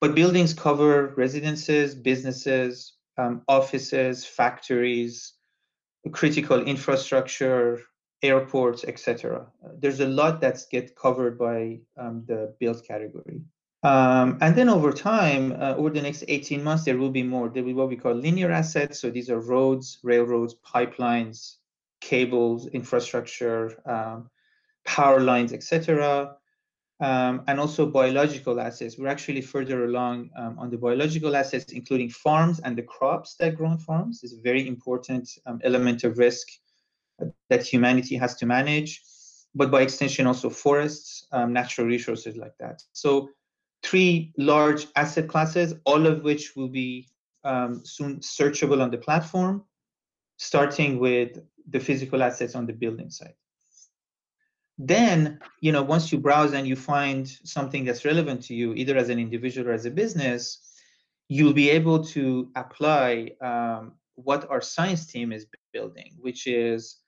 But 0.00 0.16
buildings 0.16 0.54
cover 0.54 1.14
residences, 1.16 1.94
businesses, 1.94 2.94
um, 3.16 3.42
offices, 3.46 4.24
factories, 4.26 5.34
critical 6.10 6.60
infrastructure, 6.64 7.78
airports, 8.22 8.82
etc. 8.82 9.46
There's 9.78 10.00
a 10.00 10.08
lot 10.08 10.40
that's 10.40 10.66
get 10.66 10.96
covered 10.96 11.38
by 11.38 11.78
um, 11.96 12.24
the 12.26 12.56
built 12.58 12.84
category. 12.84 13.42
Um, 13.84 14.38
and 14.40 14.56
then 14.56 14.68
over 14.68 14.92
time, 14.92 15.52
uh, 15.52 15.74
over 15.76 15.90
the 15.90 16.02
next 16.02 16.24
18 16.26 16.62
months, 16.64 16.84
there 16.84 16.98
will 16.98 17.10
be 17.10 17.22
more. 17.22 17.48
There 17.48 17.62
will 17.62 17.70
be 17.70 17.74
what 17.74 17.88
we 17.88 17.96
call 17.96 18.12
linear 18.12 18.50
assets. 18.50 18.98
So 19.00 19.10
these 19.10 19.30
are 19.30 19.40
roads, 19.40 19.98
railroads, 20.02 20.56
pipelines, 20.66 21.56
cables, 22.00 22.66
infrastructure, 22.68 23.80
um, 23.88 24.30
power 24.84 25.20
lines, 25.20 25.52
etc. 25.52 26.34
Um, 27.00 27.44
and 27.46 27.60
also 27.60 27.86
biological 27.86 28.58
assets. 28.58 28.98
We're 28.98 29.06
actually 29.06 29.42
further 29.42 29.84
along 29.84 30.30
um, 30.36 30.58
on 30.58 30.70
the 30.70 30.78
biological 30.78 31.36
assets, 31.36 31.72
including 31.72 32.10
farms 32.10 32.58
and 32.58 32.76
the 32.76 32.82
crops 32.82 33.36
that 33.36 33.56
grow 33.56 33.68
on 33.68 33.78
farms. 33.78 34.24
is 34.24 34.32
a 34.32 34.40
very 34.40 34.66
important 34.66 35.28
um, 35.46 35.60
element 35.62 36.02
of 36.02 36.18
risk 36.18 36.48
that 37.48 37.64
humanity 37.64 38.16
has 38.16 38.34
to 38.36 38.46
manage, 38.46 39.02
but 39.54 39.70
by 39.70 39.82
extension 39.82 40.26
also 40.26 40.50
forests, 40.50 41.26
um, 41.32 41.52
natural 41.52 41.86
resources 41.86 42.36
like 42.36 42.56
that. 42.58 42.82
So 42.92 43.30
three 43.82 44.32
large 44.36 44.86
asset 44.96 45.28
classes, 45.28 45.74
all 45.84 46.06
of 46.06 46.22
which 46.22 46.54
will 46.56 46.68
be 46.68 47.08
um, 47.44 47.82
soon 47.84 48.18
searchable 48.18 48.82
on 48.82 48.90
the 48.90 48.98
platform, 48.98 49.64
starting 50.36 50.98
with 50.98 51.38
the 51.70 51.80
physical 51.80 52.22
assets 52.22 52.54
on 52.54 52.66
the 52.66 52.72
building 52.72 53.10
side. 53.10 53.34
Then, 54.78 55.40
you 55.60 55.72
know, 55.72 55.82
once 55.82 56.12
you 56.12 56.18
browse 56.18 56.52
and 56.52 56.66
you 56.66 56.76
find 56.76 57.28
something 57.28 57.84
that's 57.84 58.04
relevant 58.04 58.42
to 58.44 58.54
you, 58.54 58.74
either 58.74 58.96
as 58.96 59.08
an 59.08 59.18
individual 59.18 59.68
or 59.68 59.72
as 59.72 59.86
a 59.86 59.90
business, 59.90 60.60
you'll 61.28 61.52
be 61.52 61.68
able 61.70 62.04
to 62.04 62.50
apply 62.54 63.32
um, 63.40 63.92
what 64.14 64.48
our 64.50 64.60
science 64.60 65.06
team 65.06 65.32
is 65.32 65.46
building, 65.72 66.16
which 66.20 66.46
is 66.46 66.98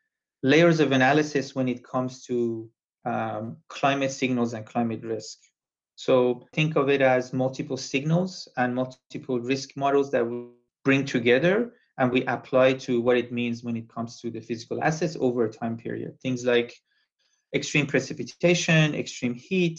layers 0.42 0.80
of 0.80 0.92
analysis 0.92 1.54
when 1.54 1.68
it 1.68 1.84
comes 1.84 2.24
to 2.24 2.68
um, 3.04 3.56
climate 3.68 4.10
signals 4.10 4.52
and 4.52 4.66
climate 4.66 5.02
risk. 5.04 5.38
So 6.00 6.46
think 6.54 6.76
of 6.76 6.88
it 6.88 7.02
as 7.02 7.34
multiple 7.34 7.76
signals 7.76 8.48
and 8.56 8.74
multiple 8.74 9.38
risk 9.38 9.76
models 9.76 10.10
that 10.12 10.26
we 10.26 10.46
bring 10.82 11.04
together 11.04 11.74
and 11.98 12.10
we 12.10 12.24
apply 12.24 12.72
to 12.84 13.02
what 13.02 13.18
it 13.18 13.30
means 13.30 13.62
when 13.62 13.76
it 13.76 13.86
comes 13.86 14.18
to 14.22 14.30
the 14.30 14.40
physical 14.40 14.82
assets 14.82 15.14
over 15.20 15.44
a 15.44 15.52
time 15.52 15.76
period. 15.76 16.18
Things 16.22 16.46
like 16.46 16.74
extreme 17.54 17.86
precipitation, 17.86 18.94
extreme 18.94 19.34
heat, 19.34 19.78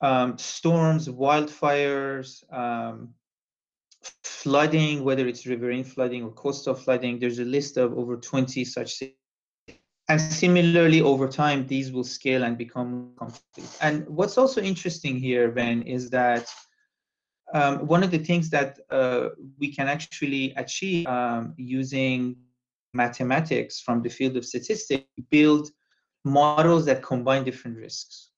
um, 0.00 0.38
storms, 0.38 1.08
wildfires, 1.08 2.44
um, 2.52 3.12
flooding, 4.22 5.02
whether 5.02 5.26
it's 5.26 5.44
riverine 5.44 5.82
flooding 5.82 6.22
or 6.22 6.30
coastal 6.30 6.74
flooding. 6.74 7.18
There's 7.18 7.40
a 7.40 7.44
list 7.44 7.78
of 7.78 7.98
over 7.98 8.16
20 8.16 8.64
such 8.64 9.02
and 10.08 10.20
similarly, 10.20 11.00
over 11.00 11.26
time, 11.28 11.66
these 11.66 11.90
will 11.90 12.04
scale 12.04 12.44
and 12.44 12.56
become 12.56 13.12
complete. 13.16 13.68
And 13.80 14.06
what's 14.08 14.38
also 14.38 14.60
interesting 14.62 15.16
here, 15.16 15.50
Ben, 15.50 15.82
is 15.82 16.10
that 16.10 16.48
um, 17.52 17.86
one 17.86 18.02
of 18.02 18.10
the 18.10 18.18
things 18.18 18.48
that 18.50 18.78
uh, 18.90 19.30
we 19.58 19.72
can 19.72 19.88
actually 19.88 20.52
achieve 20.56 21.06
um, 21.06 21.54
using 21.56 22.36
mathematics 22.94 23.80
from 23.80 24.02
the 24.02 24.08
field 24.08 24.36
of 24.36 24.44
statistics, 24.44 25.04
build 25.30 25.70
models 26.24 26.84
that 26.86 27.02
combine 27.02 27.44
different 27.44 27.76
risks. 27.76 28.30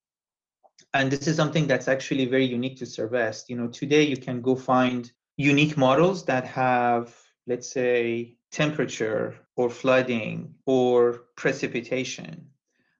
And 0.94 1.10
this 1.10 1.26
is 1.28 1.36
something 1.36 1.66
that's 1.66 1.86
actually 1.88 2.24
very 2.24 2.46
unique 2.46 2.78
to 2.78 2.86
Cervest. 2.86 3.48
You 3.48 3.56
know, 3.56 3.68
today 3.68 4.04
you 4.04 4.16
can 4.16 4.40
go 4.40 4.56
find 4.56 5.10
unique 5.36 5.76
models 5.76 6.24
that 6.24 6.44
have, 6.46 7.14
let's 7.46 7.70
say, 7.70 8.37
temperature 8.50 9.36
or 9.56 9.70
flooding 9.70 10.54
or 10.66 11.24
precipitation. 11.36 12.46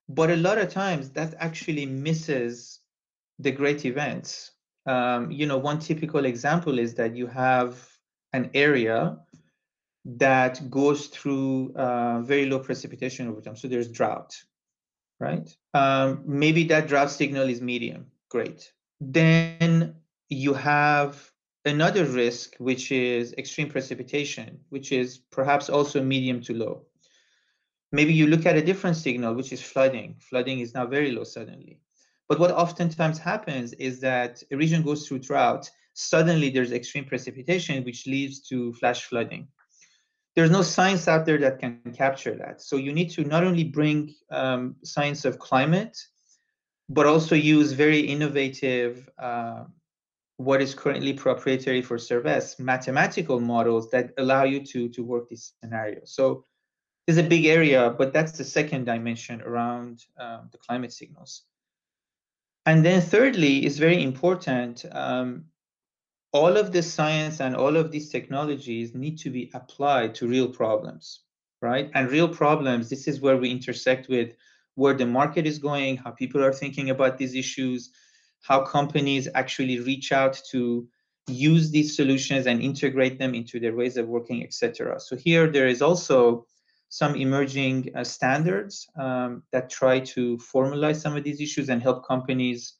But 0.08 0.30
a 0.30 0.36
lot 0.36 0.58
of 0.58 0.70
times 0.70 1.10
that 1.10 1.34
actually 1.38 1.86
misses 1.86 2.80
the 3.38 3.50
great 3.50 3.84
events. 3.84 4.52
Um, 4.86 5.30
you 5.30 5.46
know, 5.46 5.58
one 5.58 5.78
typical 5.78 6.24
example 6.24 6.78
is 6.78 6.94
that 6.94 7.14
you 7.14 7.26
have 7.26 7.86
an 8.32 8.50
area 8.54 9.18
that 10.04 10.70
goes 10.70 11.08
through 11.08 11.74
uh, 11.74 12.22
very 12.22 12.46
low 12.46 12.58
precipitation 12.58 13.28
over 13.28 13.40
time. 13.40 13.56
So 13.56 13.68
there's 13.68 13.88
drought, 13.88 14.34
right? 15.20 15.48
Um, 15.74 16.22
maybe 16.24 16.64
that 16.64 16.88
drought 16.88 17.10
signal 17.10 17.48
is 17.48 17.60
medium, 17.60 18.06
great. 18.30 18.72
Then 19.00 19.96
you 20.30 20.54
have 20.54 21.30
another 21.64 22.04
risk, 22.04 22.54
which 22.58 22.92
is 22.92 23.34
extreme 23.38 23.68
precipitation, 23.68 24.60
which 24.70 24.92
is 24.92 25.18
perhaps 25.30 25.68
also 25.68 26.02
medium 26.02 26.40
to 26.42 26.54
low. 26.54 26.82
Maybe 27.92 28.12
you 28.12 28.26
look 28.26 28.46
at 28.46 28.56
a 28.56 28.62
different 28.62 28.96
signal, 28.96 29.34
which 29.34 29.52
is 29.52 29.62
flooding. 29.62 30.16
Flooding 30.20 30.60
is 30.60 30.74
now 30.74 30.86
very 30.86 31.10
low 31.10 31.24
suddenly. 31.24 31.80
But 32.28 32.38
what 32.38 32.50
oftentimes 32.50 33.18
happens 33.18 33.72
is 33.74 34.00
that 34.00 34.42
a 34.52 34.56
region 34.56 34.82
goes 34.82 35.08
through 35.08 35.20
drought, 35.20 35.70
suddenly 35.94 36.50
there's 36.50 36.72
extreme 36.72 37.06
precipitation, 37.06 37.84
which 37.84 38.06
leads 38.06 38.40
to 38.48 38.72
flash 38.74 39.04
flooding. 39.04 39.48
There's 40.36 40.50
no 40.50 40.62
science 40.62 41.08
out 41.08 41.26
there 41.26 41.38
that 41.38 41.58
can 41.58 41.80
capture 41.96 42.36
that. 42.36 42.60
So 42.62 42.76
you 42.76 42.92
need 42.92 43.10
to 43.10 43.24
not 43.24 43.42
only 43.42 43.64
bring 43.64 44.14
um, 44.30 44.76
science 44.84 45.24
of 45.24 45.38
climate, 45.38 45.98
but 46.88 47.06
also 47.06 47.34
use 47.34 47.72
very 47.72 48.00
innovative 48.00 49.08
uh, 49.18 49.64
what 50.38 50.62
is 50.62 50.72
currently 50.72 51.12
proprietary 51.12 51.82
for 51.82 51.96
Cervest, 51.96 52.60
mathematical 52.60 53.40
models 53.40 53.90
that 53.90 54.12
allow 54.18 54.44
you 54.44 54.64
to, 54.64 54.88
to 54.88 55.02
work 55.02 55.28
these 55.28 55.52
scenarios. 55.60 56.12
So 56.14 56.44
there's 57.06 57.18
a 57.18 57.24
big 57.24 57.46
area, 57.46 57.94
but 57.98 58.12
that's 58.12 58.32
the 58.32 58.44
second 58.44 58.84
dimension 58.84 59.42
around 59.42 60.04
um, 60.18 60.48
the 60.52 60.58
climate 60.58 60.92
signals. 60.92 61.42
And 62.66 62.84
then 62.84 63.00
thirdly, 63.00 63.66
is 63.66 63.78
very 63.78 64.00
important, 64.00 64.84
um, 64.92 65.46
all 66.32 66.56
of 66.56 66.70
this 66.70 66.92
science 66.92 67.40
and 67.40 67.56
all 67.56 67.76
of 67.76 67.90
these 67.90 68.10
technologies 68.10 68.94
need 68.94 69.18
to 69.18 69.30
be 69.30 69.50
applied 69.54 70.14
to 70.16 70.28
real 70.28 70.48
problems, 70.48 71.20
right? 71.62 71.90
And 71.94 72.10
real 72.10 72.28
problems, 72.28 72.88
this 72.88 73.08
is 73.08 73.20
where 73.20 73.38
we 73.38 73.50
intersect 73.50 74.08
with 74.08 74.34
where 74.76 74.94
the 74.94 75.06
market 75.06 75.46
is 75.46 75.58
going, 75.58 75.96
how 75.96 76.12
people 76.12 76.44
are 76.44 76.52
thinking 76.52 76.90
about 76.90 77.18
these 77.18 77.34
issues, 77.34 77.90
how 78.42 78.64
companies 78.64 79.28
actually 79.34 79.80
reach 79.80 80.12
out 80.12 80.40
to 80.50 80.88
use 81.26 81.70
these 81.70 81.94
solutions 81.94 82.46
and 82.46 82.62
integrate 82.62 83.18
them 83.18 83.34
into 83.34 83.60
their 83.60 83.74
ways 83.74 83.96
of 83.96 84.08
working, 84.08 84.42
etc. 84.42 84.98
So 85.00 85.16
here 85.16 85.46
there 85.50 85.68
is 85.68 85.82
also 85.82 86.46
some 86.88 87.16
emerging 87.16 87.90
uh, 87.94 88.02
standards 88.02 88.88
um, 88.98 89.42
that 89.52 89.68
try 89.68 90.00
to 90.00 90.38
formalize 90.38 91.00
some 91.00 91.16
of 91.16 91.24
these 91.24 91.40
issues 91.40 91.68
and 91.68 91.82
help 91.82 92.06
companies 92.06 92.74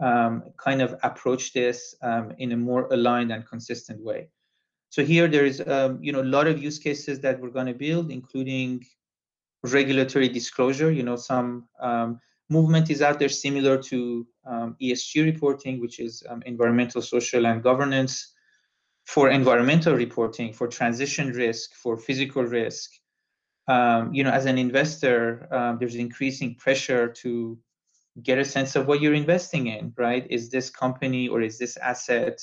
um, 0.00 0.44
kind 0.56 0.80
of 0.80 0.94
approach 1.02 1.52
this 1.52 1.94
um, 2.02 2.32
in 2.38 2.52
a 2.52 2.56
more 2.56 2.86
aligned 2.92 3.32
and 3.32 3.44
consistent 3.46 4.02
way. 4.02 4.28
So 4.90 5.04
here 5.04 5.28
there 5.28 5.44
is, 5.44 5.60
um, 5.66 5.98
you 6.00 6.12
know, 6.12 6.22
a 6.22 6.30
lot 6.36 6.46
of 6.46 6.62
use 6.62 6.78
cases 6.78 7.20
that 7.20 7.40
we're 7.40 7.50
going 7.50 7.66
to 7.66 7.74
build, 7.74 8.10
including 8.10 8.84
regulatory 9.64 10.28
disclosure. 10.28 10.90
You 10.90 11.02
know, 11.02 11.16
some 11.16 11.68
um, 11.80 12.20
movement 12.48 12.90
is 12.90 13.02
out 13.02 13.18
there 13.18 13.28
similar 13.28 13.80
to 13.82 14.26
um, 14.46 14.76
ESG 14.80 15.24
reporting, 15.24 15.80
which 15.80 16.00
is 16.00 16.22
um, 16.28 16.42
environmental, 16.46 17.02
social, 17.02 17.46
and 17.46 17.62
governance. 17.62 18.34
For 19.04 19.30
environmental 19.30 19.94
reporting, 19.94 20.52
for 20.52 20.68
transition 20.68 21.28
risk, 21.32 21.74
for 21.74 21.96
physical 21.96 22.44
risk, 22.44 22.90
um, 23.66 24.12
you 24.12 24.22
know, 24.22 24.30
as 24.30 24.46
an 24.46 24.58
investor, 24.58 25.48
um, 25.50 25.78
there's 25.78 25.94
increasing 25.94 26.54
pressure 26.56 27.08
to 27.22 27.58
get 28.22 28.38
a 28.38 28.44
sense 28.44 28.76
of 28.76 28.86
what 28.86 29.00
you're 29.00 29.14
investing 29.14 29.68
in, 29.68 29.92
right? 29.96 30.26
Is 30.28 30.50
this 30.50 30.68
company 30.70 31.28
or 31.28 31.40
is 31.40 31.58
this 31.58 31.76
asset 31.78 32.38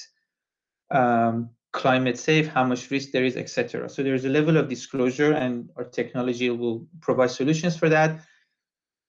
um, 0.91 1.49
climate 1.71 2.17
safe? 2.17 2.47
How 2.47 2.63
much 2.63 2.89
risk 2.89 3.11
there 3.11 3.25
is, 3.25 3.37
etc. 3.37 3.89
So 3.89 4.01
there's 4.01 4.25
a 4.25 4.29
level 4.29 4.57
of 4.57 4.69
disclosure, 4.69 5.33
and 5.33 5.69
our 5.75 5.83
technology 5.83 6.49
will 6.49 6.87
provide 7.01 7.31
solutions 7.31 7.75
for 7.75 7.89
that 7.89 8.21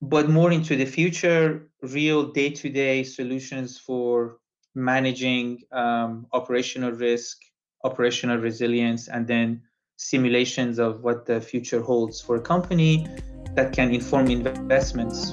but 0.02 0.28
more 0.28 0.52
into 0.52 0.76
the 0.76 0.84
future, 0.84 1.68
real 1.82 2.30
day-to-day 2.32 3.02
solutions 3.02 3.78
for 3.78 4.38
managing 4.74 5.62
um, 5.72 6.26
operational 6.32 6.92
risk, 6.92 7.38
operational 7.84 8.36
resilience, 8.36 9.08
and 9.08 9.26
then 9.26 9.62
simulations 9.96 10.78
of 10.78 11.02
what 11.02 11.24
the 11.24 11.40
future 11.40 11.80
holds 11.80 12.20
for 12.20 12.36
a 12.36 12.40
company 12.40 13.06
that 13.54 13.72
can 13.72 13.92
inform 13.94 14.28
investments. 14.28 15.32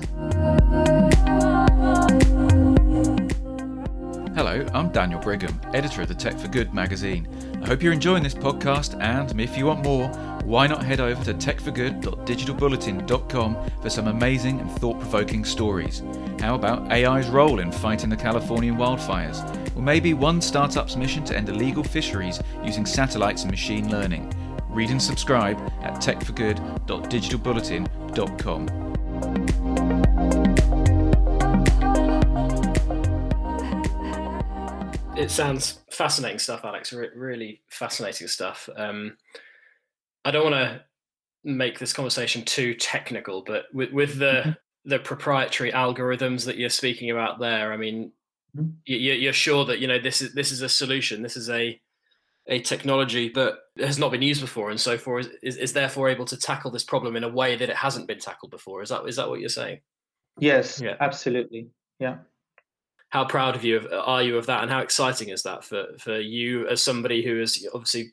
Hello, 4.34 4.65
I'm 4.74 4.89
Daniel 4.93 5.20
Brigham, 5.20 5.60
editor 5.74 6.03
of 6.03 6.08
the 6.08 6.15
Tech 6.15 6.39
for 6.39 6.48
Good 6.48 6.74
magazine. 6.74 7.27
I 7.62 7.67
hope 7.67 7.84
you're 7.84 7.93
enjoying 7.93 8.24
this 8.24 8.34
podcast, 8.34 9.00
and 9.01 9.39
if 9.41 9.58
you 9.58 9.65
want 9.65 9.84
more, 9.84 10.10
why 10.44 10.68
not 10.68 10.84
head 10.84 11.00
over 11.00 11.24
to 11.24 11.34
techforgood.digitalbulletin.com 11.34 13.70
for 13.82 13.90
some 13.90 14.08
amazing 14.08 14.60
and 14.60 14.70
thought 14.74 15.00
provoking 15.00 15.46
stories? 15.46 16.04
How 16.40 16.56
about 16.56 16.92
AI's 16.92 17.30
role 17.30 17.60
in 17.60 17.72
fighting 17.72 18.10
the 18.10 18.18
Californian 18.18 18.76
wildfires? 18.76 19.40
Or 19.76 19.82
maybe 19.82 20.14
one 20.14 20.40
startup's 20.42 20.96
mission 20.96 21.24
to 21.26 21.38
end 21.38 21.50
illegal 21.50 21.84
fisheries 21.84 22.40
using 22.64 22.86
satellites 22.86 23.42
and 23.44 23.52
machine 23.52 23.90
learning? 23.90 24.32
Read 24.70 24.90
and 24.90 25.02
subscribe 25.02 25.60
at 25.82 25.96
techforgood.digitalbulletin.com. 25.96 28.84
It 35.16 35.30
sounds 35.32 35.80
fascinating 35.92 36.40
stuff, 36.40 36.66
Alex. 36.66 36.92
Re- 36.92 37.12
really 37.16 37.62
fascinating 37.70 38.28
stuff. 38.28 38.68
Um, 38.76 39.16
I 40.25 40.32
don't 40.32 40.51
want 40.51 40.56
to 40.56 40.82
make 41.44 41.80
this 41.80 41.94
conversation 41.94 42.44
too 42.44 42.74
technical, 42.75 43.44
but 43.44 43.65
with, 43.74 43.92
with 43.92 44.18
the 44.18 44.25
mm-hmm. 44.25 44.51
the 44.86 45.00
proprietary 45.00 45.72
algorithms 45.72 46.46
that 46.46 46.58
you're 46.58 46.70
speaking 46.70 47.12
about 47.12 47.39
there, 47.39 47.74
I 47.74 47.77
mean, 47.77 48.12
mm-hmm. 48.58 48.70
you, 48.86 49.30
are 49.30 49.34
sure 49.34 49.65
that 49.65 49.80
you 49.80 49.88
know 49.88 50.00
this 50.00 50.22
is 50.22 50.34
this 50.34 50.51
is 50.51 50.62
a 50.62 50.70
solution. 50.70 51.22
This 51.22 51.38
is 51.38 51.50
a 51.50 51.80
a 52.48 52.60
technology 52.60 53.30
that 53.30 53.53
has 53.77 53.98
not 53.98 54.12
been 54.12 54.22
used 54.22 54.42
before, 54.42 54.70
and 54.70 54.80
so 54.80 54.98
forth 54.98 55.30
is, 55.42 55.58
is 55.58 55.74
therefore 55.74 56.10
able 56.10 56.25
to 56.25 56.38
tackle 56.38 56.72
this 56.72 56.84
problem 56.84 57.15
in 57.15 57.24
a 57.24 57.30
way 57.30 57.56
that 57.56 57.70
it 57.70 57.75
hasn't 57.75 58.08
been 58.08 58.20
tackled 58.20 58.51
before. 58.51 58.82
Is 58.82 58.89
that 58.89 59.06
is 59.06 59.15
that 59.18 59.30
what 59.30 59.39
you're 59.39 59.50
saying? 59.50 59.80
Yes, 60.39 60.82
yeah. 60.82 60.96
absolutely. 61.00 61.70
Yeah 62.00 62.18
how 63.13 63.24
proud 63.24 63.56
of 63.56 63.63
you 63.63 63.77
of, 63.77 63.88
are 63.94 64.24
you 64.24 64.39
of 64.39 64.48
that 64.48 64.63
and 64.63 64.72
how 64.72 64.80
exciting 64.80 65.30
is 65.30 65.44
that 65.44 65.63
for 65.63 65.86
for 66.00 66.20
you 66.20 66.68
as 66.68 66.82
somebody 66.82 67.24
who 67.24 67.39
has 67.39 67.63
obviously 67.72 68.12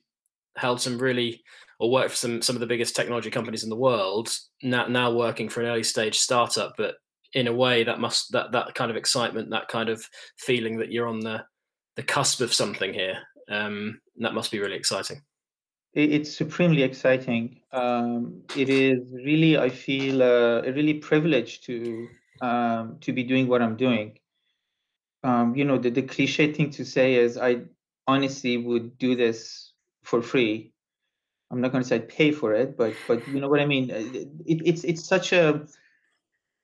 held 0.56 0.78
some 0.78 0.98
really 0.98 1.42
or 1.80 1.90
worked 1.90 2.10
for 2.10 2.16
some 2.16 2.42
some 2.42 2.54
of 2.54 2.60
the 2.60 2.66
biggest 2.66 2.94
technology 2.94 3.30
companies 3.30 3.64
in 3.64 3.70
the 3.70 3.76
world 3.76 4.32
now 4.62 4.86
now 4.86 5.12
working 5.12 5.48
for 5.48 5.60
an 5.60 5.66
early 5.66 5.82
stage 5.82 6.16
startup 6.16 6.74
but 6.76 6.94
in 7.34 7.48
a 7.48 7.52
way 7.52 7.82
that 7.82 7.98
must 7.98 8.30
that 8.32 8.52
that 8.52 8.74
kind 8.74 8.90
of 8.90 8.96
excitement 8.96 9.50
that 9.50 9.66
kind 9.68 9.88
of 9.88 10.04
feeling 10.38 10.78
that 10.78 10.92
you're 10.92 11.08
on 11.08 11.20
the 11.20 11.42
the 11.96 12.02
cusp 12.02 12.40
of 12.40 12.54
something 12.54 12.94
here 12.94 13.18
um, 13.50 14.00
that 14.18 14.32
must 14.32 14.52
be 14.52 14.60
really 14.60 14.76
exciting. 14.76 15.22
It's 15.92 16.32
supremely 16.32 16.84
exciting. 16.84 17.60
Um, 17.72 18.42
it 18.56 18.68
is 18.68 19.12
really 19.12 19.58
i 19.58 19.68
feel 19.68 20.22
uh, 20.22 20.62
really 20.62 20.94
privileged 20.94 21.64
to 21.66 22.06
um, 22.40 22.98
to 23.00 23.12
be 23.12 23.24
doing 23.24 23.48
what 23.48 23.60
i'm 23.60 23.76
doing. 23.76 24.18
Um, 25.22 25.54
you 25.54 25.64
know, 25.64 25.78
the, 25.78 25.90
the 25.90 26.02
cliche 26.02 26.52
thing 26.52 26.70
to 26.70 26.84
say 26.84 27.16
is 27.16 27.36
I 27.36 27.62
honestly 28.06 28.56
would 28.56 28.96
do 28.98 29.16
this 29.16 29.72
for 30.04 30.22
free. 30.22 30.72
I'm 31.50 31.60
not 31.60 31.72
going 31.72 31.82
to 31.82 31.88
say 31.88 32.00
pay 32.00 32.30
for 32.32 32.54
it, 32.54 32.76
but 32.76 32.94
but 33.08 33.26
you 33.28 33.40
know 33.40 33.48
what 33.48 33.60
I 33.60 33.66
mean. 33.66 33.90
Uh, 33.90 33.96
it, 34.46 34.62
it's 34.64 34.84
it's 34.84 35.04
such 35.04 35.32
a 35.32 35.66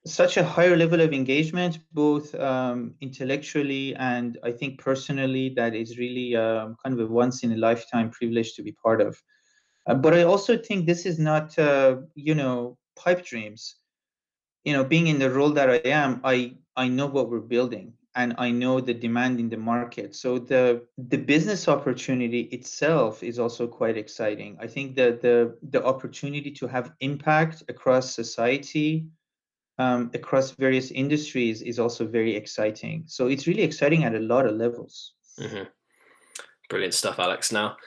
such 0.05 0.37
a 0.37 0.43
higher 0.43 0.75
level 0.77 1.01
of 1.01 1.13
engagement, 1.13 1.79
both 1.93 2.33
um, 2.35 2.95
intellectually 3.01 3.95
and 3.95 4.37
I 4.43 4.51
think 4.51 4.79
personally, 4.79 5.49
that 5.55 5.75
is 5.75 5.97
really 5.97 6.35
um, 6.35 6.77
kind 6.83 6.97
of 6.97 7.09
a 7.09 7.11
once 7.11 7.43
in 7.43 7.51
a 7.51 7.57
lifetime 7.57 8.09
privilege 8.11 8.53
to 8.55 8.63
be 8.63 8.71
part 8.71 9.01
of. 9.01 9.21
Uh, 9.87 9.95
but 9.95 10.13
I 10.13 10.23
also 10.23 10.57
think 10.57 10.85
this 10.85 11.05
is 11.05 11.19
not, 11.19 11.57
uh, 11.59 11.97
you 12.15 12.35
know, 12.35 12.77
pipe 12.95 13.25
dreams. 13.25 13.75
You 14.63 14.73
know, 14.73 14.83
being 14.83 15.07
in 15.07 15.19
the 15.19 15.31
role 15.31 15.51
that 15.51 15.69
I 15.69 15.81
am, 15.89 16.21
I 16.23 16.55
I 16.75 16.87
know 16.87 17.07
what 17.07 17.29
we're 17.29 17.39
building 17.55 17.93
and 18.17 18.33
I 18.39 18.49
know 18.49 18.81
the 18.81 18.95
demand 18.95 19.39
in 19.39 19.47
the 19.47 19.57
market. 19.57 20.15
So 20.15 20.39
the 20.39 20.81
the 20.97 21.17
business 21.17 21.67
opportunity 21.67 22.41
itself 22.51 23.23
is 23.23 23.37
also 23.37 23.67
quite 23.67 23.95
exciting. 23.95 24.57
I 24.59 24.67
think 24.67 24.95
that 24.95 25.21
the 25.21 25.55
the 25.69 25.85
opportunity 25.85 26.51
to 26.51 26.67
have 26.67 26.93
impact 26.99 27.63
across 27.69 28.13
society, 28.13 29.05
um, 29.77 30.09
across 30.15 30.51
various 30.51 30.89
industries, 30.91 31.61
is 31.61 31.79
also 31.79 32.07
very 32.07 32.35
exciting. 32.35 33.03
So 33.05 33.27
it's 33.27 33.47
really 33.47 33.63
exciting 33.63 34.03
at 34.03 34.15
a 34.15 34.27
lot 34.33 34.47
of 34.47 34.55
levels. 34.55 35.13
Mm-hmm. 35.39 35.65
Brilliant 36.69 36.95
stuff, 36.95 37.19
Alex. 37.19 37.51
Now, 37.51 37.77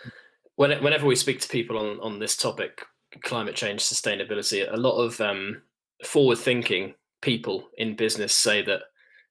when, 0.54 0.70
whenever 0.82 1.06
we 1.06 1.16
speak 1.16 1.40
to 1.40 1.48
people 1.48 1.76
on 1.76 1.98
on 2.00 2.20
this 2.20 2.36
topic, 2.36 2.86
climate 3.24 3.56
change, 3.56 3.80
sustainability, 3.82 4.72
a 4.72 4.76
lot 4.76 4.96
of 5.04 5.20
um, 5.20 5.62
forward 6.04 6.38
thinking 6.38 6.94
people 7.20 7.68
in 7.76 7.96
business 7.96 8.32
say 8.32 8.62
that 8.62 8.82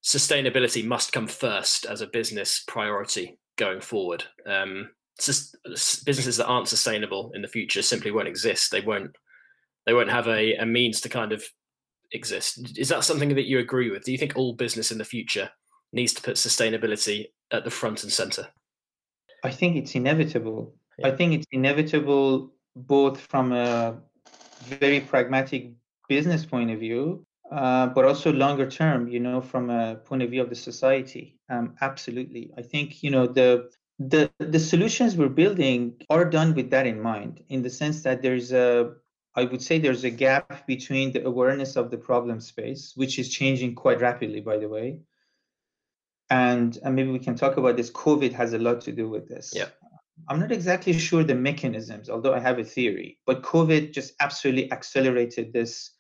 sustainability 0.04 0.86
must 0.86 1.12
come 1.12 1.28
first 1.28 1.86
as 1.86 2.02
a 2.02 2.08
business 2.08 2.64
priority 2.68 3.38
going 3.58 3.82
forward. 3.82 4.24
Um, 4.46 4.90
businesses 5.18 6.38
that 6.38 6.48
aren't 6.48 6.68
sustainable 6.68 7.32
in 7.34 7.42
the 7.42 7.48
future 7.48 7.82
simply 7.82 8.12
won't 8.12 8.28
exist. 8.28 8.72
They 8.72 8.82
won't. 8.82 9.16
They 9.86 9.94
won't 9.94 10.12
have 10.12 10.28
a, 10.28 10.56
a 10.56 10.66
means 10.66 11.02
to 11.02 11.10
kind 11.10 11.32
of 11.32 11.44
exist. 12.12 12.78
Is 12.78 12.90
that 12.90 13.04
something 13.04 13.30
that 13.36 13.48
you 13.48 13.60
agree 13.60 13.90
with? 13.90 14.04
Do 14.04 14.12
you 14.12 14.18
think 14.18 14.34
all 14.36 14.54
business 14.54 14.92
in 14.92 14.98
the 14.98 15.06
future 15.06 15.50
needs 15.92 16.14
to 16.14 16.22
put 16.22 16.36
sustainability 16.36 17.28
at 17.52 17.64
the 17.64 17.72
front 17.72 18.04
and 18.04 18.12
center? 18.12 18.48
I 19.44 19.52
think 19.52 19.78
it's 19.78 19.96
inevitable. 19.96 20.76
Yeah. 20.98 21.08
I 21.08 21.16
think 21.16 21.34
it's 21.34 21.46
inevitable 21.52 22.54
both 22.76 23.20
from 23.20 23.52
a 23.52 23.98
very 24.66 25.00
pragmatic 25.00 25.72
business 26.08 26.46
point 26.46 26.72
of 26.72 26.80
view 26.80 27.26
uh, 27.52 27.88
but 27.88 28.06
also 28.06 28.32
longer 28.32 28.70
term, 28.70 29.08
you 29.08 29.20
know, 29.20 29.42
from 29.42 29.70
a 29.70 29.96
point 29.96 30.22
of 30.22 30.30
view 30.30 30.42
of 30.42 30.50
the 30.50 30.56
society. 30.56 31.40
Um, 31.50 31.76
absolutely, 31.82 32.52
I 32.58 32.62
think 32.62 33.04
you 33.04 33.12
know 33.12 33.28
the 33.28 33.70
the 33.98 34.32
the 34.40 34.60
solutions 34.60 35.16
we're 35.16 35.30
building 35.30 35.96
are 36.10 36.26
done 36.26 36.54
with 36.54 36.70
that 36.72 36.86
in 36.88 37.02
mind, 37.02 37.44
in 37.50 37.62
the 37.62 37.70
sense 37.70 38.04
that 38.04 38.22
there's 38.22 38.52
a 38.52 38.94
I 39.36 39.46
would 39.46 39.62
say 39.62 39.80
there's 39.80 40.04
a 40.04 40.10
gap 40.10 40.68
between 40.68 41.12
the 41.12 41.26
awareness 41.26 41.76
of 41.76 41.92
the 41.92 41.98
problem 41.98 42.42
space, 42.42 42.94
which 42.96 43.20
is 43.20 43.30
changing 43.30 43.76
quite 43.76 44.02
rapidly, 44.02 44.42
by 44.42 44.58
the 44.58 44.68
way. 44.68 45.00
And, 46.30 46.78
and 46.84 46.96
maybe 46.96 47.10
we 47.10 47.20
can 47.20 47.36
talk 47.36 47.58
about 47.58 47.78
this. 47.78 47.90
COVID 47.92 48.34
has 48.34 48.54
a 48.54 48.60
lot 48.60 48.82
to 48.82 48.92
do 48.92 49.10
with 49.10 49.28
this. 49.28 49.54
Yeah. 49.56 49.70
I'm 50.28 50.40
not 50.40 50.52
exactly 50.52 50.94
sure 50.94 51.24
the 51.24 51.36
mechanisms, 51.36 52.10
although 52.10 52.34
I 52.34 52.40
have 52.40 52.60
a 52.60 52.64
theory. 52.64 53.20
But 53.26 53.42
COVID 53.42 53.94
just 53.94 54.14
absolutely 54.20 54.72
accelerated 54.72 55.54
this 55.54 55.92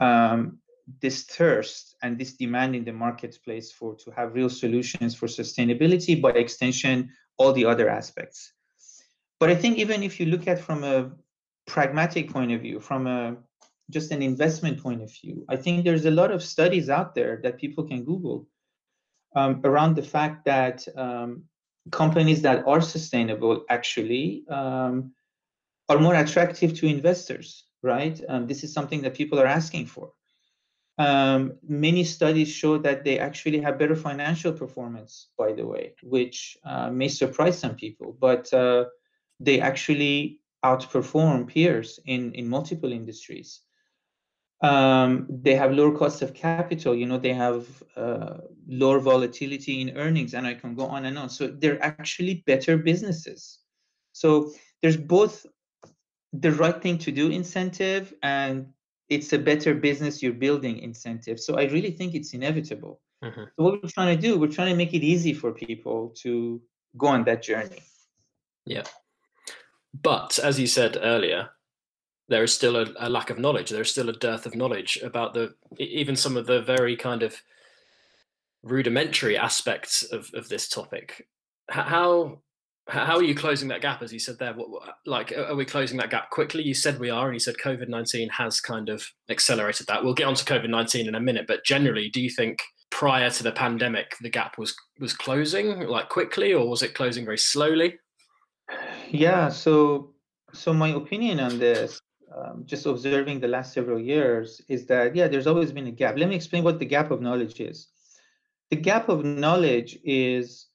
um, 0.00 0.58
this 1.00 1.24
thirst 1.24 1.96
and 2.02 2.18
this 2.18 2.34
demand 2.34 2.76
in 2.76 2.84
the 2.84 2.92
marketplace 2.92 3.72
for 3.72 3.94
to 3.96 4.10
have 4.10 4.34
real 4.34 4.50
solutions 4.50 5.14
for 5.14 5.26
sustainability 5.26 6.20
by 6.20 6.30
extension 6.30 7.10
all 7.38 7.52
the 7.52 7.64
other 7.64 7.88
aspects. 7.88 8.52
But 9.40 9.50
i 9.50 9.54
think 9.54 9.78
even 9.78 10.02
if 10.02 10.20
you 10.20 10.26
look 10.26 10.46
at 10.46 10.60
from 10.60 10.84
a 10.84 11.10
pragmatic 11.66 12.30
point 12.30 12.52
of 12.52 12.60
view 12.60 12.80
from 12.80 13.06
a 13.06 13.36
just 13.90 14.10
an 14.12 14.22
investment 14.22 14.82
point 14.82 15.02
of 15.02 15.10
view 15.10 15.44
i 15.48 15.56
think 15.56 15.84
there's 15.84 16.06
a 16.06 16.10
lot 16.10 16.30
of 16.30 16.42
studies 16.42 16.88
out 16.88 17.14
there 17.14 17.40
that 17.42 17.58
people 17.58 17.84
can 17.84 18.04
google 18.04 18.46
um, 19.36 19.60
around 19.64 19.96
the 19.96 20.02
fact 20.02 20.44
that 20.44 20.86
um, 20.96 21.44
companies 21.90 22.40
that 22.42 22.66
are 22.66 22.80
sustainable 22.80 23.64
actually 23.70 24.44
um, 24.48 25.12
are 25.88 25.98
more 25.98 26.14
attractive 26.14 26.74
to 26.74 26.86
investors 26.86 27.64
right? 27.84 28.18
Um, 28.28 28.46
this 28.46 28.64
is 28.64 28.72
something 28.72 29.02
that 29.02 29.14
people 29.14 29.38
are 29.38 29.46
asking 29.46 29.86
for 29.86 30.10
um, 30.98 31.54
many 31.66 32.04
studies 32.04 32.48
show 32.48 32.78
that 32.78 33.04
they 33.04 33.18
actually 33.18 33.60
have 33.60 33.78
better 33.78 33.96
financial 33.96 34.52
performance, 34.52 35.28
by 35.36 35.52
the 35.52 35.66
way, 35.66 35.94
which 36.02 36.56
uh, 36.64 36.90
may 36.90 37.08
surprise 37.08 37.58
some 37.58 37.74
people, 37.74 38.16
but 38.20 38.52
uh, 38.52 38.84
they 39.40 39.60
actually 39.60 40.40
outperform 40.64 41.48
peers 41.48 41.98
in, 42.06 42.32
in 42.34 42.48
multiple 42.48 42.92
industries. 42.92 43.60
Um, 44.62 45.26
they 45.28 45.56
have 45.56 45.72
lower 45.72 45.96
cost 45.96 46.22
of 46.22 46.32
capital, 46.32 46.94
you 46.94 47.06
know, 47.06 47.18
they 47.18 47.34
have 47.34 47.66
uh, 47.96 48.38
lower 48.66 49.00
volatility 49.00 49.82
in 49.82 49.96
earnings, 49.96 50.32
and 50.32 50.46
I 50.46 50.54
can 50.54 50.74
go 50.74 50.86
on 50.86 51.04
and 51.04 51.18
on. 51.18 51.28
So 51.28 51.48
they're 51.48 51.82
actually 51.82 52.44
better 52.46 52.78
businesses. 52.78 53.58
So 54.12 54.52
there's 54.80 54.96
both 54.96 55.44
the 56.32 56.52
right 56.52 56.80
thing 56.80 56.98
to 56.98 57.12
do 57.12 57.30
incentive 57.30 58.14
and 58.22 58.68
it's 59.08 59.32
a 59.32 59.38
better 59.38 59.74
business 59.74 60.22
you're 60.22 60.32
building 60.32 60.78
incentive. 60.78 61.38
So 61.38 61.56
I 61.56 61.64
really 61.64 61.90
think 61.90 62.14
it's 62.14 62.32
inevitable. 62.32 63.00
Mm-hmm. 63.22 63.42
So 63.42 63.62
what 63.64 63.82
we're 63.82 63.88
trying 63.88 64.16
to 64.16 64.20
do, 64.20 64.38
we're 64.38 64.48
trying 64.48 64.70
to 64.70 64.76
make 64.76 64.94
it 64.94 65.04
easy 65.04 65.34
for 65.34 65.52
people 65.52 66.14
to 66.22 66.60
go 66.96 67.08
on 67.08 67.24
that 67.24 67.42
journey. 67.42 67.82
Yeah. 68.66 68.84
But 70.02 70.38
as 70.38 70.58
you 70.58 70.66
said 70.66 70.98
earlier, 71.00 71.50
there 72.28 72.42
is 72.42 72.54
still 72.54 72.76
a, 72.76 72.86
a 72.98 73.10
lack 73.10 73.30
of 73.30 73.38
knowledge. 73.38 73.70
There 73.70 73.82
is 73.82 73.90
still 73.90 74.08
a 74.08 74.14
dearth 74.14 74.46
of 74.46 74.54
knowledge 74.54 74.98
about 75.02 75.34
the 75.34 75.54
even 75.78 76.16
some 76.16 76.36
of 76.36 76.46
the 76.46 76.62
very 76.62 76.96
kind 76.96 77.22
of 77.22 77.36
rudimentary 78.62 79.36
aspects 79.36 80.02
of, 80.02 80.30
of 80.34 80.48
this 80.48 80.68
topic. 80.68 81.28
How 81.68 82.40
how 82.86 83.16
are 83.16 83.22
you 83.22 83.34
closing 83.34 83.68
that 83.68 83.80
gap, 83.80 84.02
as 84.02 84.12
you 84.12 84.18
said 84.18 84.38
there? 84.38 84.52
What, 84.52 84.68
like, 85.06 85.32
are 85.32 85.56
we 85.56 85.64
closing 85.64 85.96
that 85.98 86.10
gap 86.10 86.30
quickly? 86.30 86.62
You 86.62 86.74
said 86.74 86.98
we 86.98 87.10
are, 87.10 87.26
and 87.26 87.34
you 87.34 87.40
said 87.40 87.56
COVID 87.62 87.88
nineteen 87.88 88.28
has 88.28 88.60
kind 88.60 88.88
of 88.88 89.04
accelerated 89.30 89.86
that. 89.86 90.04
We'll 90.04 90.14
get 90.14 90.26
onto 90.26 90.44
COVID 90.44 90.68
nineteen 90.68 91.08
in 91.08 91.14
a 91.14 91.20
minute, 91.20 91.46
but 91.46 91.64
generally, 91.64 92.10
do 92.10 92.20
you 92.20 92.30
think 92.30 92.58
prior 92.90 93.30
to 93.30 93.42
the 93.42 93.50
pandemic 93.50 94.14
the 94.20 94.28
gap 94.28 94.58
was 94.58 94.74
was 95.00 95.14
closing 95.14 95.80
like 95.80 96.08
quickly, 96.10 96.52
or 96.52 96.68
was 96.68 96.82
it 96.82 96.94
closing 96.94 97.24
very 97.24 97.38
slowly? 97.38 97.98
Yeah. 99.08 99.48
So, 99.48 100.12
so 100.52 100.72
my 100.74 100.90
opinion 100.90 101.40
on 101.40 101.58
this, 101.58 102.00
um, 102.36 102.64
just 102.66 102.86
observing 102.86 103.40
the 103.40 103.48
last 103.48 103.72
several 103.72 103.98
years, 103.98 104.60
is 104.68 104.84
that 104.86 105.16
yeah, 105.16 105.26
there's 105.26 105.46
always 105.46 105.72
been 105.72 105.86
a 105.86 105.90
gap. 105.90 106.18
Let 106.18 106.28
me 106.28 106.36
explain 106.36 106.64
what 106.64 106.78
the 106.78 106.86
gap 106.86 107.10
of 107.10 107.22
knowledge 107.22 107.60
is. 107.60 107.88
The 108.70 108.76
gap 108.76 109.08
of 109.08 109.24
knowledge 109.24 109.98
is 110.04 110.66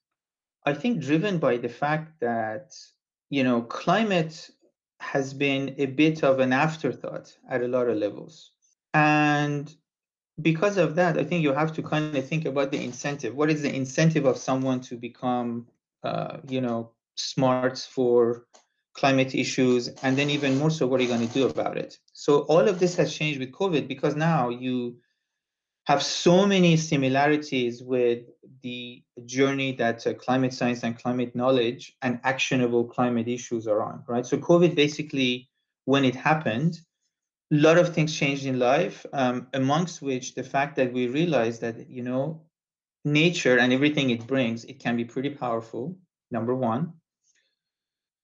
I 0.64 0.74
think 0.74 1.00
driven 1.00 1.38
by 1.38 1.56
the 1.56 1.68
fact 1.68 2.20
that 2.20 2.74
you 3.30 3.44
know 3.44 3.62
climate 3.62 4.50
has 5.00 5.32
been 5.32 5.74
a 5.78 5.86
bit 5.86 6.22
of 6.22 6.40
an 6.40 6.52
afterthought 6.52 7.36
at 7.48 7.62
a 7.62 7.68
lot 7.68 7.88
of 7.88 7.96
levels, 7.96 8.52
and 8.94 9.74
because 10.40 10.76
of 10.76 10.94
that, 10.96 11.18
I 11.18 11.24
think 11.24 11.42
you 11.42 11.52
have 11.52 11.72
to 11.74 11.82
kind 11.82 12.16
of 12.16 12.26
think 12.26 12.44
about 12.44 12.70
the 12.70 12.82
incentive. 12.82 13.34
What 13.34 13.50
is 13.50 13.62
the 13.62 13.74
incentive 13.74 14.24
of 14.24 14.36
someone 14.36 14.80
to 14.82 14.96
become, 14.96 15.66
uh, 16.02 16.38
you 16.48 16.60
know, 16.60 16.92
smart 17.16 17.78
for 17.78 18.46
climate 18.94 19.34
issues, 19.34 19.88
and 20.02 20.16
then 20.16 20.30
even 20.30 20.58
more 20.58 20.70
so, 20.70 20.86
what 20.86 21.00
are 21.00 21.02
you 21.02 21.08
going 21.08 21.26
to 21.26 21.34
do 21.34 21.48
about 21.48 21.78
it? 21.78 21.98
So 22.12 22.40
all 22.40 22.68
of 22.68 22.78
this 22.78 22.96
has 22.96 23.14
changed 23.14 23.40
with 23.40 23.52
COVID 23.52 23.88
because 23.88 24.16
now 24.16 24.48
you 24.48 24.96
have 25.90 26.04
so 26.04 26.46
many 26.46 26.76
similarities 26.76 27.82
with 27.82 28.20
the 28.62 29.02
journey 29.24 29.72
that 29.72 30.06
uh, 30.06 30.14
climate 30.14 30.54
science 30.54 30.84
and 30.84 30.96
climate 30.96 31.34
knowledge 31.34 31.96
and 32.02 32.20
actionable 32.22 32.84
climate 32.84 33.26
issues 33.26 33.66
are 33.66 33.82
on, 33.82 34.04
right? 34.06 34.24
So 34.24 34.38
COVID 34.38 34.76
basically, 34.76 35.50
when 35.86 36.04
it 36.04 36.14
happened, 36.14 36.80
a 37.52 37.56
lot 37.56 37.76
of 37.76 37.92
things 37.92 38.14
changed 38.14 38.46
in 38.46 38.60
life, 38.60 39.04
um, 39.12 39.48
amongst 39.52 40.00
which 40.00 40.36
the 40.36 40.44
fact 40.44 40.76
that 40.76 40.92
we 40.92 41.08
realized 41.08 41.60
that, 41.62 41.90
you 41.90 42.04
know, 42.04 42.40
nature 43.04 43.58
and 43.58 43.72
everything 43.72 44.10
it 44.10 44.28
brings, 44.28 44.64
it 44.66 44.78
can 44.78 44.96
be 44.96 45.04
pretty 45.04 45.30
powerful, 45.30 45.98
number 46.30 46.54
one. 46.54 46.92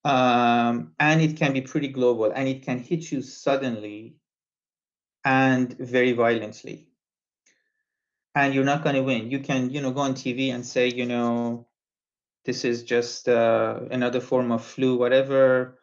Um, 0.04 0.92
and 1.00 1.20
it 1.20 1.36
can 1.36 1.52
be 1.52 1.62
pretty 1.62 1.88
global 1.88 2.30
and 2.30 2.46
it 2.46 2.62
can 2.62 2.78
hit 2.78 3.10
you 3.10 3.22
suddenly 3.22 4.14
and 5.24 5.76
very 5.78 6.12
violently. 6.12 6.86
And 8.36 8.54
you're 8.54 8.64
not 8.64 8.84
going 8.84 8.94
to 8.94 9.02
win. 9.02 9.30
You 9.30 9.40
can, 9.40 9.70
you 9.70 9.80
know, 9.80 9.90
go 9.90 10.00
on 10.00 10.14
TV 10.14 10.54
and 10.54 10.64
say, 10.64 10.88
you 10.88 11.06
know, 11.06 11.66
this 12.44 12.64
is 12.64 12.84
just 12.84 13.28
uh, 13.28 13.80
another 13.90 14.20
form 14.20 14.52
of 14.52 14.64
flu, 14.64 14.96
whatever 14.96 15.80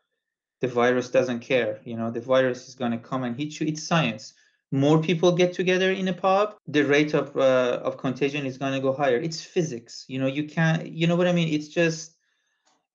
the 0.61 0.69
virus 0.69 1.09
doesn't 1.09 1.41
care. 1.41 1.81
You 1.83 1.97
know, 1.97 2.09
the 2.09 2.21
virus 2.21 2.69
is 2.69 2.75
going 2.75 2.91
to 2.91 2.97
come 2.97 3.23
and 3.25 3.35
hit 3.37 3.59
you. 3.59 3.67
It's 3.67 3.83
science. 3.83 4.33
More 4.71 5.01
people 5.01 5.33
get 5.33 5.53
together 5.53 5.91
in 5.91 6.07
a 6.07 6.13
pub, 6.13 6.55
the 6.67 6.83
rate 6.83 7.13
of 7.13 7.35
uh, 7.35 7.81
of 7.83 7.97
contagion 7.97 8.45
is 8.45 8.57
going 8.57 8.73
to 8.73 8.79
go 8.79 8.93
higher. 8.93 9.17
It's 9.17 9.41
physics. 9.43 10.05
You 10.07 10.19
know, 10.19 10.27
you 10.27 10.45
can't. 10.45 10.87
You 10.87 11.05
know 11.05 11.15
what 11.15 11.27
I 11.27 11.33
mean? 11.33 11.53
It's 11.53 11.67
just. 11.67 12.15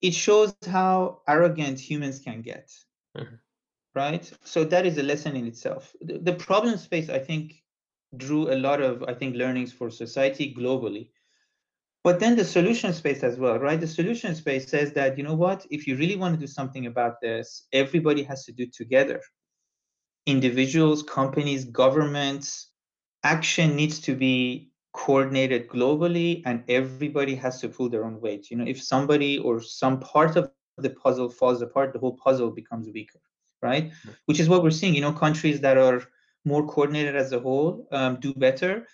It 0.00 0.14
shows 0.14 0.54
how 0.66 1.20
arrogant 1.28 1.78
humans 1.78 2.20
can 2.20 2.40
get. 2.40 2.72
Mm-hmm. 3.16 3.34
Right. 3.94 4.32
So 4.44 4.64
that 4.64 4.86
is 4.86 4.96
a 4.98 5.02
lesson 5.02 5.36
in 5.36 5.46
itself. 5.46 5.94
The, 6.00 6.18
the 6.18 6.32
problem 6.32 6.78
space, 6.78 7.08
I 7.10 7.18
think, 7.18 7.62
drew 8.16 8.50
a 8.52 8.56
lot 8.56 8.80
of, 8.80 9.02
I 9.04 9.14
think, 9.14 9.36
learnings 9.36 9.72
for 9.72 9.90
society 9.90 10.54
globally 10.54 11.10
but 12.04 12.20
then 12.20 12.36
the 12.36 12.44
solution 12.44 12.92
space 12.92 13.22
as 13.22 13.38
well, 13.38 13.58
right? 13.58 13.78
The 13.80 13.86
solution 13.86 14.34
space 14.34 14.70
says 14.70 14.92
that, 14.92 15.18
you 15.18 15.24
know 15.24 15.34
what, 15.34 15.66
if 15.70 15.86
you 15.86 15.96
really 15.96 16.16
want 16.16 16.34
to 16.34 16.40
do 16.40 16.46
something 16.46 16.86
about 16.86 17.20
this, 17.20 17.66
everybody 17.72 18.22
has 18.22 18.44
to 18.46 18.52
do 18.52 18.62
it 18.62 18.72
together. 18.72 19.20
Individuals, 20.26 21.02
companies, 21.02 21.64
governments, 21.64 22.70
action 23.24 23.74
needs 23.74 23.98
to 24.00 24.14
be 24.14 24.70
coordinated 24.92 25.68
globally 25.68 26.42
and 26.46 26.62
everybody 26.68 27.34
has 27.34 27.60
to 27.60 27.68
pull 27.68 27.88
their 27.88 28.04
own 28.04 28.20
weight. 28.20 28.50
You 28.50 28.56
know, 28.56 28.64
if 28.66 28.82
somebody 28.82 29.38
or 29.38 29.60
some 29.60 30.00
part 30.00 30.36
of 30.36 30.50
the 30.76 30.90
puzzle 30.90 31.28
falls 31.28 31.62
apart, 31.62 31.92
the 31.92 31.98
whole 31.98 32.16
puzzle 32.16 32.50
becomes 32.50 32.88
weaker, 32.88 33.20
right? 33.60 33.90
Mm-hmm. 33.90 34.10
Which 34.26 34.40
is 34.40 34.48
what 34.48 34.62
we're 34.62 34.70
seeing. 34.70 34.94
You 34.94 35.00
know, 35.00 35.12
countries 35.12 35.60
that 35.60 35.76
are 35.76 36.02
more 36.52 36.66
coordinated 36.66 37.16
as 37.16 37.32
a 37.32 37.40
whole 37.46 37.86
um, 37.92 38.12
do 38.20 38.34
better. 38.34 38.86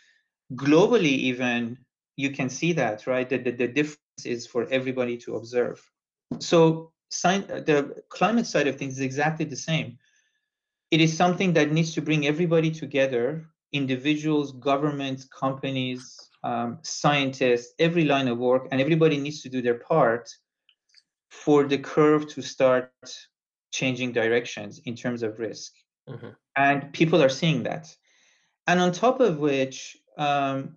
Globally, 0.55 1.17
even 1.31 1.79
you 2.17 2.31
can 2.31 2.49
see 2.49 2.73
that, 2.75 3.07
right? 3.07 3.29
That 3.29 3.45
the, 3.45 3.53
the 3.53 3.69
difference 3.69 4.25
is 4.25 4.47
for 4.47 4.63
everybody 4.79 5.17
to 5.25 5.37
observe. 5.37 5.79
So 6.39 6.93
the 7.11 7.79
climate 8.09 8.47
side 8.47 8.69
of 8.69 8.77
things 8.77 8.95
is 8.95 9.01
exactly 9.01 9.47
the 9.47 9.63
same. 9.71 9.99
It 10.91 11.01
is 11.01 11.17
something 11.17 11.53
that 11.55 11.73
needs 11.73 11.95
to 11.95 12.03
bring 12.03 12.27
everybody 12.27 12.71
together, 12.71 13.47
individuals, 13.73 14.53
governments, 14.53 15.23
companies, 15.25 16.01
um, 16.45 16.79
scientists, 16.83 17.75
every 17.79 18.05
line 18.05 18.29
of 18.29 18.39
work, 18.39 18.69
and 18.71 18.81
everybody 18.81 19.19
needs 19.19 19.43
to 19.43 19.49
do 19.49 19.63
their 19.63 19.79
part 19.79 20.29
for 21.31 21.65
the 21.65 21.79
curve 21.79 22.29
to 22.35 22.43
start 22.43 22.93
changing 23.73 24.13
directions 24.13 24.81
in 24.85 24.95
terms 24.95 25.23
of 25.23 25.39
risk. 25.39 25.73
Mm-hmm. 26.09 26.29
And 26.57 26.93
people 26.93 27.23
are 27.23 27.29
seeing 27.29 27.63
that. 27.65 27.95
And 28.67 28.81
on 28.81 28.93
top 28.93 29.21
of 29.21 29.39
which, 29.39 29.97
um, 30.17 30.77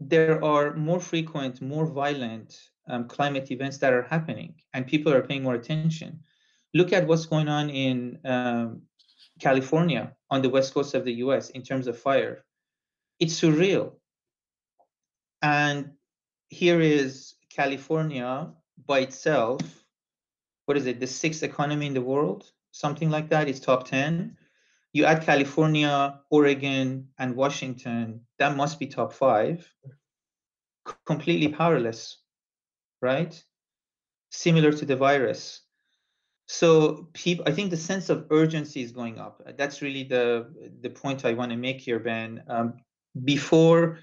there 0.00 0.42
are 0.44 0.74
more 0.74 1.00
frequent, 1.00 1.60
more 1.60 1.86
violent 1.86 2.58
um, 2.88 3.06
climate 3.06 3.50
events 3.50 3.78
that 3.78 3.92
are 3.92 4.02
happening, 4.02 4.54
and 4.74 4.86
people 4.86 5.12
are 5.12 5.22
paying 5.22 5.42
more 5.42 5.54
attention. 5.54 6.20
Look 6.74 6.92
at 6.92 7.06
what's 7.06 7.26
going 7.26 7.48
on 7.48 7.70
in 7.70 8.18
um, 8.24 8.82
California 9.40 10.14
on 10.30 10.42
the 10.42 10.48
west 10.48 10.74
coast 10.74 10.94
of 10.94 11.04
the 11.04 11.14
US 11.14 11.50
in 11.50 11.62
terms 11.62 11.86
of 11.86 11.98
fire. 11.98 12.44
It's 13.20 13.40
surreal. 13.40 13.92
And 15.42 15.92
here 16.48 16.80
is 16.80 17.34
California 17.50 18.50
by 18.86 19.00
itself. 19.00 19.60
What 20.66 20.76
is 20.76 20.86
it? 20.86 21.00
The 21.00 21.06
sixth 21.06 21.42
economy 21.42 21.86
in 21.86 21.94
the 21.94 22.00
world, 22.00 22.50
something 22.72 23.10
like 23.10 23.28
that. 23.30 23.48
It's 23.48 23.60
top 23.60 23.86
10. 23.86 24.36
You 24.92 25.04
add 25.04 25.22
California, 25.22 26.20
Oregon, 26.30 27.08
and 27.18 27.36
Washington, 27.36 28.20
that 28.38 28.56
must 28.56 28.78
be 28.78 28.86
top 28.86 29.12
five. 29.12 29.66
Completely 31.06 31.48
powerless, 31.48 32.18
right? 33.00 33.42
Similar 34.30 34.72
to 34.72 34.84
the 34.84 34.96
virus. 34.96 35.60
So 36.46 37.08
people, 37.14 37.44
I 37.46 37.52
think 37.52 37.70
the 37.70 37.76
sense 37.76 38.10
of 38.10 38.26
urgency 38.30 38.82
is 38.82 38.92
going 38.92 39.18
up. 39.18 39.40
That's 39.56 39.80
really 39.80 40.04
the 40.04 40.52
the 40.80 40.90
point 40.90 41.24
I 41.24 41.32
want 41.32 41.52
to 41.52 41.56
make 41.56 41.80
here, 41.80 42.00
Ben. 42.00 42.42
Um, 42.48 42.74
before, 43.24 44.00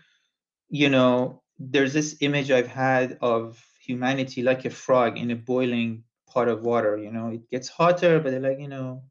you 0.70 0.90
know, 0.90 1.44
there's 1.60 1.94
this 1.94 2.18
image 2.22 2.50
I've 2.50 2.68
had 2.68 3.18
of 3.22 3.64
humanity 3.86 4.42
like 4.42 4.66
a 4.66 4.70
frog 4.70 5.18
in 5.18 5.32
a 5.32 5.36
boiling 5.36 6.04
pot 6.30 6.48
of 6.48 6.64
water. 6.64 6.98
You 6.98 7.12
know, 7.12 7.30
it 7.30 7.50
gets 7.50 7.70
hotter, 7.70 8.20
but 8.20 8.32
they're 8.32 8.40
like, 8.40 8.60
you 8.60 8.68
know, 8.68 9.04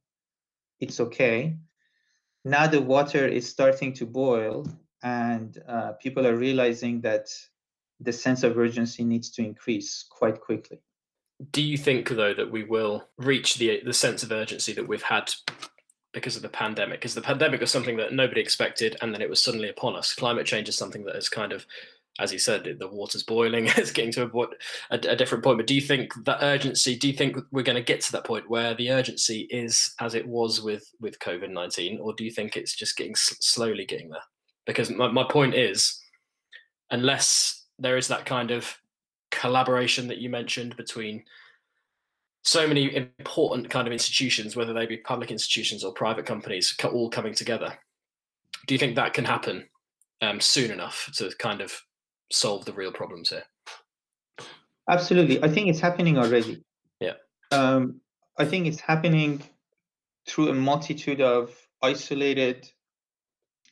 it's 0.81 1.01
okay 1.01 1.57
now 2.45 2.67
the 2.67 2.81
water 2.81 3.27
is 3.27 3.49
starting 3.49 3.93
to 3.95 4.07
boil 4.07 4.67
and 5.03 5.63
uh, 5.69 5.93
people 5.93 6.27
are 6.27 6.37
realizing 6.37 7.01
that 7.03 7.29
the 8.01 8.13
sense 8.13 8.43
of 8.43 8.59
urgency 8.59 9.05
needs 9.05 9.31
to 9.31 9.43
increase 9.43 10.05
quite 10.09 10.41
quickly. 10.41 10.81
Do 11.53 11.63
you 11.63 11.77
think, 11.77 12.09
though, 12.09 12.35
that 12.35 12.51
we 12.51 12.65
will 12.65 13.05
reach 13.17 13.57
the 13.57 13.81
the 13.85 13.93
sense 13.93 14.25
of 14.25 14.33
urgency 14.33 14.73
that 14.73 14.89
we've 14.89 15.03
had 15.03 15.31
because 16.13 16.35
of 16.35 16.43
the 16.43 16.49
pandemic? 16.49 16.99
Because 17.01 17.15
the 17.15 17.21
pandemic 17.21 17.61
was 17.61 17.71
something 17.71 17.97
that 17.99 18.13
nobody 18.13 18.41
expected, 18.41 18.97
and 19.01 19.15
then 19.15 19.23
it 19.23 19.31
was 19.31 19.41
suddenly 19.41 19.69
upon 19.69 19.95
us. 19.95 20.15
Climate 20.15 20.47
change 20.47 20.69
is 20.69 20.77
something 20.77 21.05
that 21.05 21.15
has 21.15 21.29
kind 21.29 21.53
of 21.53 21.65
as 22.19 22.33
you 22.33 22.39
said, 22.39 22.77
the 22.79 22.89
water's 22.89 23.23
boiling. 23.23 23.67
It's 23.77 23.93
getting 23.93 24.13
to 24.13 24.25
a, 24.25 24.47
a, 24.91 24.99
a, 25.11 25.17
different 25.17 25.45
point. 25.45 25.59
But 25.59 25.67
do 25.67 25.75
you 25.75 25.81
think 25.81 26.13
that 26.25 26.43
urgency? 26.43 26.97
Do 26.97 27.07
you 27.07 27.15
think 27.15 27.37
we're 27.53 27.63
going 27.63 27.77
to 27.77 27.83
get 27.83 28.01
to 28.03 28.13
that 28.13 28.25
point 28.25 28.51
where 28.51 28.75
the 28.75 28.91
urgency 28.91 29.47
is 29.51 29.95
as 30.01 30.15
it 30.15 30.27
was 30.27 30.61
with 30.61 30.91
with 31.01 31.19
COVID 31.21 31.51
nineteen, 31.51 31.99
or 32.01 32.13
do 32.15 32.25
you 32.25 32.31
think 32.31 32.57
it's 32.57 32.75
just 32.75 32.97
getting 32.97 33.15
slowly 33.15 33.85
getting 33.85 34.11
there? 34.11 34.23
Because 34.67 34.91
my, 34.91 35.09
my 35.09 35.25
point 35.25 35.55
is, 35.55 36.01
unless 36.91 37.67
there 37.79 37.97
is 37.97 38.09
that 38.09 38.27
kind 38.27 38.51
of 38.51 38.77
collaboration 39.31 40.09
that 40.09 40.19
you 40.19 40.29
mentioned 40.29 40.77
between 40.77 41.23
so 42.43 42.67
many 42.67 42.95
important 42.97 43.69
kind 43.69 43.87
of 43.87 43.93
institutions, 43.93 44.57
whether 44.57 44.73
they 44.73 44.87
be 44.87 44.97
public 44.97 45.31
institutions 45.31 45.85
or 45.85 45.93
private 45.93 46.27
companies, 46.27 46.75
all 46.85 47.11
coming 47.11 47.35
together. 47.35 47.79
Do 48.67 48.75
you 48.75 48.79
think 48.79 48.97
that 48.97 49.15
can 49.15 49.25
happen 49.25 49.69
um, 50.23 50.41
soon 50.41 50.71
enough 50.71 51.11
to 51.17 51.31
kind 51.39 51.61
of 51.61 51.81
solve 52.31 52.65
the 52.65 52.73
real 52.73 52.93
problems 52.93 53.31
here. 53.31 53.45
Absolutely. 54.89 55.43
I 55.43 55.49
think 55.49 55.69
it's 55.69 55.81
happening 55.81 56.19
already. 56.19 56.65
Yeah. 57.01 57.15
Um, 57.53 58.01
I 58.39 58.45
think 58.45 58.67
it's 58.67 58.81
happening 58.81 59.43
through 60.27 60.49
a 60.49 60.55
multitude 60.55 61.21
of 61.21 61.55
isolated 61.83 62.71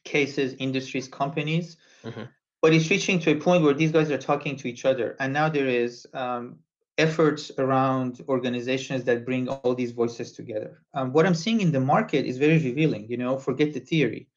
cases, 0.04 0.54
industries, 0.58 1.08
companies. 1.08 1.76
Mm-hmm. 2.04 2.24
But 2.62 2.72
it's 2.72 2.90
reaching 2.90 3.18
to 3.20 3.32
a 3.32 3.36
point 3.36 3.62
where 3.62 3.74
these 3.74 3.92
guys 3.92 4.10
are 4.10 4.18
talking 4.18 4.56
to 4.56 4.68
each 4.68 4.84
other. 4.84 5.16
And 5.20 5.32
now 5.32 5.48
there 5.48 5.68
is 5.68 6.06
um, 6.14 6.58
efforts 6.98 7.52
around 7.58 8.24
organizations 8.28 9.04
that 9.04 9.26
bring 9.26 9.48
all 9.48 9.74
these 9.74 9.92
voices 9.92 10.32
together. 10.32 10.82
Um, 10.94 11.12
what 11.12 11.26
I'm 11.26 11.34
seeing 11.34 11.60
in 11.60 11.70
the 11.70 11.80
market 11.80 12.24
is 12.24 12.38
very 12.38 12.58
revealing. 12.58 13.06
You 13.08 13.18
know, 13.18 13.36
forget 13.36 13.72
the 13.72 13.80
theory. 13.80 14.28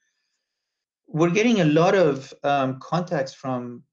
We're 1.08 1.32
getting 1.32 1.62
a 1.62 1.66
lot 1.66 1.96
of 1.96 2.34
um, 2.44 2.80
contacts 2.80 3.34
from 3.34 3.84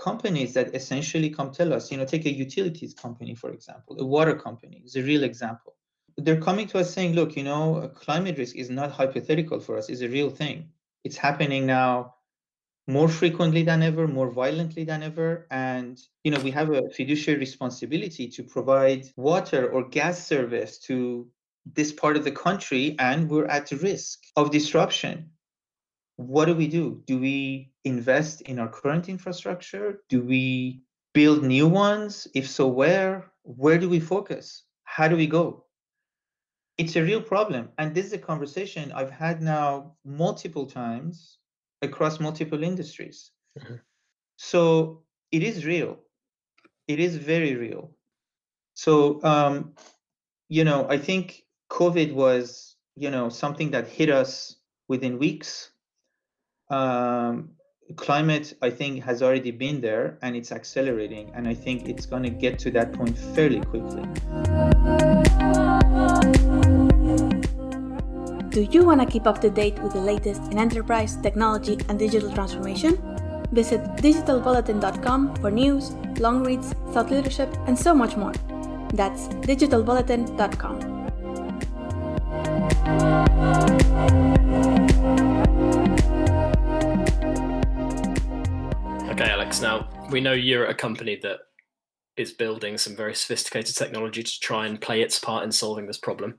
companies 0.00 0.54
that 0.54 0.74
essentially 0.74 1.30
come 1.30 1.52
tell 1.52 1.72
us, 1.72 1.92
you 1.92 1.98
know, 1.98 2.04
take 2.04 2.24
a 2.26 2.32
utilities 2.32 2.94
company, 2.94 3.34
for 3.34 3.50
example, 3.50 3.96
a 4.00 4.04
water 4.04 4.34
company 4.34 4.82
is 4.84 4.96
a 4.96 5.02
real 5.02 5.24
example. 5.24 5.76
They're 6.16 6.40
coming 6.40 6.66
to 6.68 6.78
us 6.78 6.92
saying, 6.92 7.14
look, 7.14 7.36
you 7.36 7.44
know, 7.44 7.76
uh, 7.76 7.88
climate 7.88 8.38
risk 8.38 8.56
is 8.56 8.70
not 8.70 8.90
hypothetical 8.90 9.60
for 9.60 9.76
us, 9.78 9.88
it's 9.88 10.00
a 10.00 10.08
real 10.08 10.30
thing. 10.30 10.70
It's 11.04 11.16
happening 11.16 11.66
now 11.66 12.14
more 12.86 13.08
frequently 13.08 13.62
than 13.62 13.82
ever, 13.82 14.08
more 14.08 14.30
violently 14.30 14.84
than 14.84 15.02
ever. 15.02 15.46
And, 15.50 16.00
you 16.24 16.30
know, 16.32 16.40
we 16.40 16.50
have 16.50 16.70
a 16.70 16.90
fiduciary 16.90 17.38
responsibility 17.38 18.26
to 18.28 18.42
provide 18.42 19.06
water 19.16 19.70
or 19.70 19.88
gas 19.88 20.26
service 20.26 20.78
to 20.88 21.28
this 21.74 21.92
part 21.92 22.16
of 22.16 22.24
the 22.24 22.32
country, 22.32 22.96
and 22.98 23.30
we're 23.30 23.46
at 23.46 23.70
risk 23.70 24.18
of 24.36 24.50
disruption 24.50 25.30
what 26.26 26.46
do 26.46 26.54
we 26.54 26.68
do? 26.68 27.02
Do 27.06 27.18
we 27.18 27.72
invest 27.84 28.42
in 28.42 28.58
our 28.58 28.68
current 28.68 29.08
infrastructure? 29.08 30.02
Do 30.08 30.22
we 30.22 30.82
build 31.14 31.42
new 31.42 31.66
ones? 31.66 32.28
If 32.34 32.48
so, 32.48 32.66
where? 32.66 33.32
Where 33.42 33.78
do 33.78 33.88
we 33.88 34.00
focus? 34.00 34.64
How 34.84 35.08
do 35.08 35.16
we 35.16 35.26
go? 35.26 35.64
It's 36.78 36.96
a 36.96 37.02
real 37.02 37.22
problem. 37.22 37.70
And 37.78 37.94
this 37.94 38.06
is 38.06 38.12
a 38.12 38.18
conversation 38.18 38.92
I've 38.92 39.10
had 39.10 39.42
now 39.42 39.96
multiple 40.04 40.66
times 40.66 41.38
across 41.82 42.20
multiple 42.20 42.62
industries. 42.62 43.32
Mm-hmm. 43.58 43.76
So 44.36 45.02
it 45.32 45.42
is 45.42 45.64
real. 45.64 45.98
It 46.88 47.00
is 47.00 47.16
very 47.16 47.54
real. 47.54 47.90
So, 48.74 49.22
um, 49.22 49.74
you 50.48 50.64
know, 50.64 50.86
I 50.88 50.98
think 50.98 51.44
COVID 51.70 52.12
was, 52.12 52.76
you 52.96 53.10
know, 53.10 53.28
something 53.28 53.70
that 53.70 53.88
hit 53.88 54.10
us 54.10 54.56
within 54.88 55.18
weeks 55.18 55.70
um, 56.70 57.50
climate, 57.96 58.54
I 58.62 58.70
think, 58.70 59.02
has 59.04 59.22
already 59.22 59.50
been 59.50 59.80
there 59.80 60.18
and 60.22 60.36
it's 60.36 60.52
accelerating. 60.52 61.30
And 61.34 61.46
I 61.46 61.54
think 61.54 61.88
it's 61.88 62.06
going 62.06 62.22
to 62.22 62.30
get 62.30 62.58
to 62.60 62.70
that 62.72 62.92
point 62.92 63.16
fairly 63.18 63.60
quickly. 63.60 64.02
Do 68.50 68.62
you 68.62 68.84
want 68.84 69.00
to 69.00 69.06
keep 69.06 69.26
up 69.26 69.40
to 69.42 69.50
date 69.50 69.78
with 69.78 69.92
the 69.92 70.00
latest 70.00 70.42
in 70.50 70.58
enterprise, 70.58 71.16
technology, 71.16 71.78
and 71.88 71.98
digital 71.98 72.32
transformation? 72.32 72.98
Visit 73.52 73.80
digitalbulletin.com 73.96 75.36
for 75.36 75.50
news, 75.50 75.92
long 76.18 76.44
reads, 76.44 76.72
thought 76.92 77.10
leadership, 77.10 77.48
and 77.66 77.78
so 77.78 77.94
much 77.94 78.16
more. 78.16 78.32
That's 78.92 79.28
digitalbulletin.com. 79.46 80.89
Now 89.58 89.88
we 90.10 90.20
know 90.20 90.32
you're 90.32 90.66
a 90.66 90.74
company 90.74 91.18
that 91.22 91.38
is 92.16 92.32
building 92.32 92.78
some 92.78 92.94
very 92.94 93.14
sophisticated 93.14 93.74
technology 93.74 94.22
to 94.22 94.40
try 94.40 94.66
and 94.66 94.80
play 94.80 95.02
its 95.02 95.18
part 95.18 95.44
in 95.44 95.50
solving 95.50 95.86
this 95.86 95.98
problem. 95.98 96.38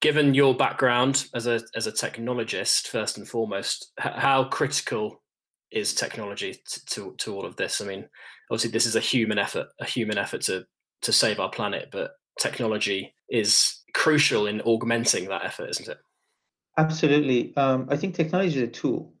Given 0.00 0.34
your 0.34 0.56
background 0.56 1.26
as 1.34 1.46
a 1.46 1.60
as 1.76 1.86
a 1.86 1.92
technologist, 1.92 2.88
first 2.88 3.18
and 3.18 3.28
foremost, 3.28 3.92
how 3.98 4.44
critical 4.44 5.22
is 5.70 5.94
technology 5.94 6.56
to, 6.66 6.86
to, 6.86 7.14
to 7.18 7.34
all 7.34 7.46
of 7.46 7.56
this? 7.56 7.80
I 7.80 7.84
mean, 7.84 8.08
obviously, 8.50 8.70
this 8.70 8.86
is 8.86 8.96
a 8.96 9.00
human 9.00 9.38
effort, 9.38 9.68
a 9.80 9.84
human 9.84 10.18
effort 10.18 10.40
to 10.42 10.64
to 11.02 11.12
save 11.12 11.38
our 11.38 11.50
planet, 11.50 11.88
but 11.92 12.12
technology 12.40 13.14
is 13.28 13.82
crucial 13.94 14.46
in 14.46 14.60
augmenting 14.62 15.28
that 15.28 15.44
effort, 15.44 15.70
isn't 15.70 15.88
it? 15.88 15.98
Absolutely. 16.78 17.54
Um, 17.56 17.86
I 17.90 17.96
think 17.96 18.14
technology 18.14 18.56
is 18.56 18.68
a 18.68 18.72
tool 18.72 19.11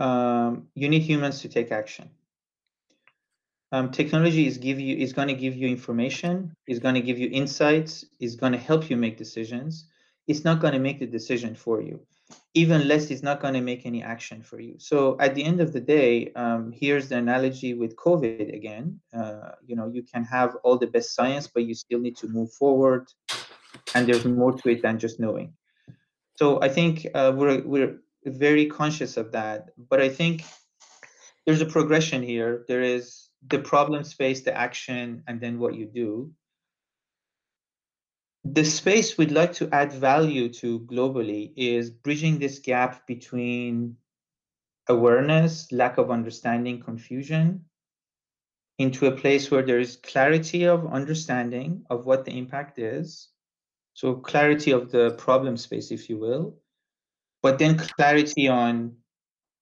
um, 0.00 0.66
you 0.74 0.88
need 0.88 1.02
humans 1.02 1.40
to 1.42 1.48
take 1.48 1.70
action. 1.70 2.10
Um, 3.72 3.92
technology 3.92 4.46
is 4.48 4.58
give 4.58 4.80
you 4.80 4.96
is 4.96 5.12
going 5.12 5.28
to 5.28 5.34
give 5.34 5.54
you 5.54 5.68
information, 5.68 6.56
is 6.66 6.80
going 6.80 6.96
to 6.96 7.00
give 7.00 7.18
you 7.18 7.28
insights, 7.30 8.04
is 8.18 8.34
going 8.34 8.52
to 8.52 8.58
help 8.58 8.90
you 8.90 8.96
make 8.96 9.16
decisions. 9.16 9.86
It's 10.26 10.44
not 10.44 10.60
going 10.60 10.72
to 10.72 10.80
make 10.80 10.98
the 10.98 11.06
decision 11.06 11.54
for 11.54 11.80
you. 11.80 12.00
Even 12.54 12.88
less, 12.88 13.10
it's 13.10 13.22
not 13.22 13.40
going 13.40 13.54
to 13.54 13.60
make 13.60 13.86
any 13.86 14.02
action 14.02 14.42
for 14.42 14.60
you. 14.60 14.74
So 14.78 15.16
at 15.20 15.34
the 15.34 15.44
end 15.44 15.60
of 15.60 15.72
the 15.72 15.80
day, 15.80 16.32
um, 16.34 16.72
here's 16.72 17.08
the 17.08 17.16
analogy 17.16 17.74
with 17.74 17.96
COVID 17.96 18.54
again. 18.54 19.00
Uh, 19.16 19.50
you 19.64 19.76
know, 19.76 19.88
you 19.88 20.02
can 20.02 20.24
have 20.24 20.56
all 20.64 20.76
the 20.76 20.86
best 20.86 21.14
science, 21.14 21.46
but 21.46 21.64
you 21.64 21.74
still 21.74 22.00
need 22.00 22.16
to 22.18 22.28
move 22.28 22.52
forward, 22.52 23.06
and 23.94 24.06
there's 24.06 24.24
more 24.24 24.52
to 24.52 24.68
it 24.70 24.82
than 24.82 24.98
just 24.98 25.20
knowing. 25.20 25.52
So 26.36 26.60
I 26.60 26.68
think 26.68 27.06
uh, 27.14 27.32
we're 27.36 27.62
we're 27.62 28.00
very 28.24 28.66
conscious 28.66 29.16
of 29.16 29.32
that. 29.32 29.70
But 29.76 30.00
I 30.00 30.08
think 30.08 30.44
there's 31.46 31.60
a 31.60 31.66
progression 31.66 32.22
here. 32.22 32.64
There 32.68 32.82
is 32.82 33.28
the 33.46 33.58
problem 33.58 34.04
space, 34.04 34.42
the 34.42 34.56
action, 34.56 35.22
and 35.26 35.40
then 35.40 35.58
what 35.58 35.74
you 35.74 35.86
do. 35.86 36.32
The 38.44 38.64
space 38.64 39.18
we'd 39.18 39.32
like 39.32 39.52
to 39.54 39.68
add 39.72 39.92
value 39.92 40.48
to 40.54 40.80
globally 40.80 41.52
is 41.56 41.90
bridging 41.90 42.38
this 42.38 42.58
gap 42.58 43.06
between 43.06 43.96
awareness, 44.88 45.70
lack 45.72 45.98
of 45.98 46.10
understanding, 46.10 46.80
confusion, 46.80 47.64
into 48.78 49.06
a 49.06 49.16
place 49.16 49.50
where 49.50 49.62
there 49.62 49.78
is 49.78 49.96
clarity 49.96 50.64
of 50.64 50.90
understanding 50.90 51.84
of 51.90 52.06
what 52.06 52.24
the 52.24 52.36
impact 52.36 52.78
is. 52.78 53.28
So, 53.92 54.14
clarity 54.14 54.70
of 54.70 54.90
the 54.90 55.10
problem 55.12 55.56
space, 55.58 55.90
if 55.90 56.08
you 56.08 56.16
will, 56.16 56.56
but 57.42 57.58
then 57.58 57.76
clarity 57.76 58.48
on 58.48 58.96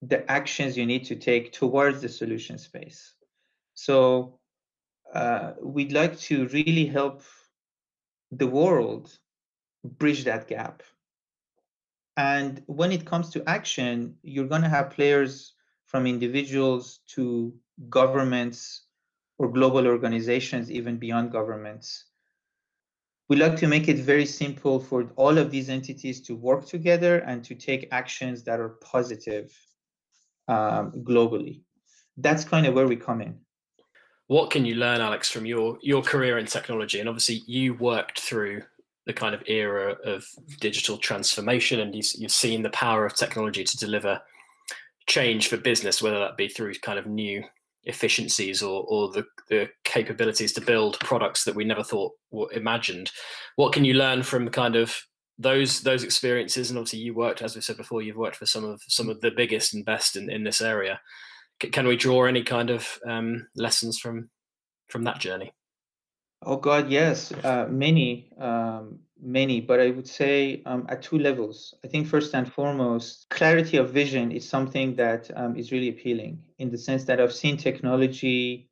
the 0.03 0.31
actions 0.31 0.77
you 0.77 0.87
need 0.87 1.05
to 1.05 1.17
take 1.17 1.53
towards 1.53 2.01
the 2.01 2.09
solution 2.09 2.59
space. 2.59 3.14
So 3.75 4.38
uh, 5.14 5.53
we'd 5.62 5.93
like 5.93 6.19
to 6.21 6.49
really 6.49 6.87
help 6.87 7.23
the 8.31 8.47
world 8.47 9.17
bridge 9.85 10.25
that 10.25 10.49
gap. 10.49 10.83
And 12.17 12.62
when 12.67 12.93
it 12.93 13.07
comes 13.07 13.31
to 13.31 13.49
action, 13.49 14.17
you're 14.23 14.49
going 14.49 14.62
to 14.62 14.69
have 14.69 14.91
players 14.91 15.55
from 15.87 16.07
individuals 16.07 17.01
to 17.14 17.55
governments 17.88 18.83
or 19.38 19.51
global 19.51 19.87
organizations, 19.87 20.71
even 20.71 20.99
beyond 20.99 21.31
governments, 21.31 22.05
we 23.29 23.37
like 23.37 23.57
to 23.57 23.67
make 23.67 23.88
it 23.88 23.99
very 23.99 24.25
simple 24.25 24.81
for 24.81 25.11
all 25.17 25.37
of 25.37 25.51
these 25.51 25.69
entities 25.69 26.21
to 26.23 26.35
work 26.35 26.67
together 26.67 27.19
and 27.19 27.45
to 27.45 27.55
take 27.55 27.88
actions 27.93 28.43
that 28.45 28.59
are 28.59 28.71
positive 28.81 29.53
um, 30.49 30.93
globally. 31.05 31.61
That's 32.17 32.45
kind 32.45 32.67
of 32.67 32.75
where 32.75 32.88
we 32.88 32.97
come 32.97 33.21
in. 33.21 33.38
What 34.29 34.51
can 34.51 34.64
you 34.64 34.75
learn, 34.75 35.01
Alex, 35.01 35.31
from 35.31 35.47
your 35.47 35.79
your 35.83 36.03
career 36.03 36.38
in 36.38 36.47
technology? 36.47 37.01
And 37.01 37.09
obviously, 37.09 37.43
you 37.47 37.75
worked 37.75 38.21
through 38.21 38.62
the 39.07 39.12
kind 39.12 39.35
of 39.35 39.43
era 39.47 39.97
of 40.05 40.27
digital 40.61 40.99
transformation, 40.99 41.81
and 41.81 41.95
you, 41.95 42.03
you've 42.17 42.31
seen 42.31 42.62
the 42.62 42.71
power 42.71 43.07
of 43.07 43.14
technology 43.14 43.64
to 43.64 43.77
deliver 43.79 44.21
change 45.07 45.49
for 45.49 45.57
business, 45.57 46.03
whether 46.03 46.19
that 46.19 46.37
be 46.37 46.49
through 46.49 46.75
kind 46.75 46.99
of 46.99 47.07
new 47.07 47.43
efficiencies 47.88 48.62
or, 48.62 48.85
or 48.88 49.11
the, 49.11 49.24
the 49.48 49.68
capabilities 49.85 50.53
to 50.53 50.61
build 50.61 51.01
products 51.01 51.44
that 51.44 51.55
we 51.55 51.64
never 51.64 51.83
thought 51.83 52.12
were 52.31 52.53
imagined. 52.53 53.11
What 53.57 53.72
can 53.72 53.85
you 53.85 53.94
learn 53.94 54.22
from 54.22 54.48
kind 54.51 54.77
of 54.77 54.94
those 55.38 55.81
those 55.81 56.05
experiences? 56.05 56.70
And 56.70 56.79
obviously, 56.79 57.01
you 57.01 57.14
worked, 57.14 57.42
as 57.42 57.55
we 57.55 57.62
said 57.62 57.77
before, 57.77 58.03
you've 58.03 58.16
worked 58.16 58.37
for 58.37 58.46
some 58.46 58.64
of 58.64 58.81
some 58.87 59.09
of 59.09 59.20
the 59.20 59.31
biggest 59.31 59.74
and 59.74 59.85
best 59.85 60.16
in, 60.16 60.31
in 60.31 60.44
this 60.44 60.61
area. 60.61 61.01
C- 61.62 61.70
can 61.70 61.87
we 61.87 61.96
draw 61.96 62.24
any 62.24 62.42
kind 62.42 62.70
of 62.70 62.87
um, 63.07 63.48
lessons 63.57 63.98
from 63.98 64.31
from 64.88 65.05
that 65.05 65.18
journey? 65.18 65.53
Oh 66.42 66.57
God, 66.57 66.88
yes, 66.88 67.33
uh, 67.42 67.66
many. 67.68 68.31
Um, 68.38 69.01
many, 69.20 69.61
but 69.61 69.81
I 69.81 69.90
would 69.90 70.07
say 70.07 70.62
um, 70.66 70.87
at 70.88 71.02
two 71.02 71.18
levels. 71.18 71.74
I 71.85 71.88
think 71.88 72.07
first 72.07 72.35
and 72.35 72.50
foremost, 72.50 73.28
clarity 73.31 73.76
of 73.76 73.90
vision 73.90 74.31
is 74.33 74.48
something 74.48 74.94
that 74.96 75.31
um, 75.37 75.57
is 75.57 75.72
really 75.72 75.88
appealing 75.88 76.42
in 76.59 76.70
the 76.70 76.78
sense 76.78 77.04
that 77.04 77.20
I've 77.20 77.33
seen 77.33 77.57
technology, 77.57 78.68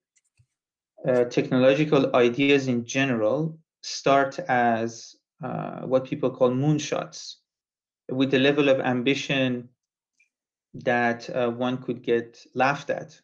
uh, 1.07 1.25
technological 1.25 2.15
ideas 2.15 2.69
in 2.69 2.85
general 2.85 3.59
start 3.83 4.39
as 4.49 5.17
uh, 5.43 5.81
what 5.83 6.05
people 6.05 6.31
call 6.31 6.51
moonshots 6.51 7.37
with 8.11 8.31
the 8.31 8.39
level 8.39 8.69
of 8.69 8.81
ambition 8.81 9.69
that 10.75 11.29
uh, 11.31 11.51
one 11.51 11.79
could 11.79 12.03
get 12.03 12.45
laughed 12.55 12.91
at. 12.91 13.21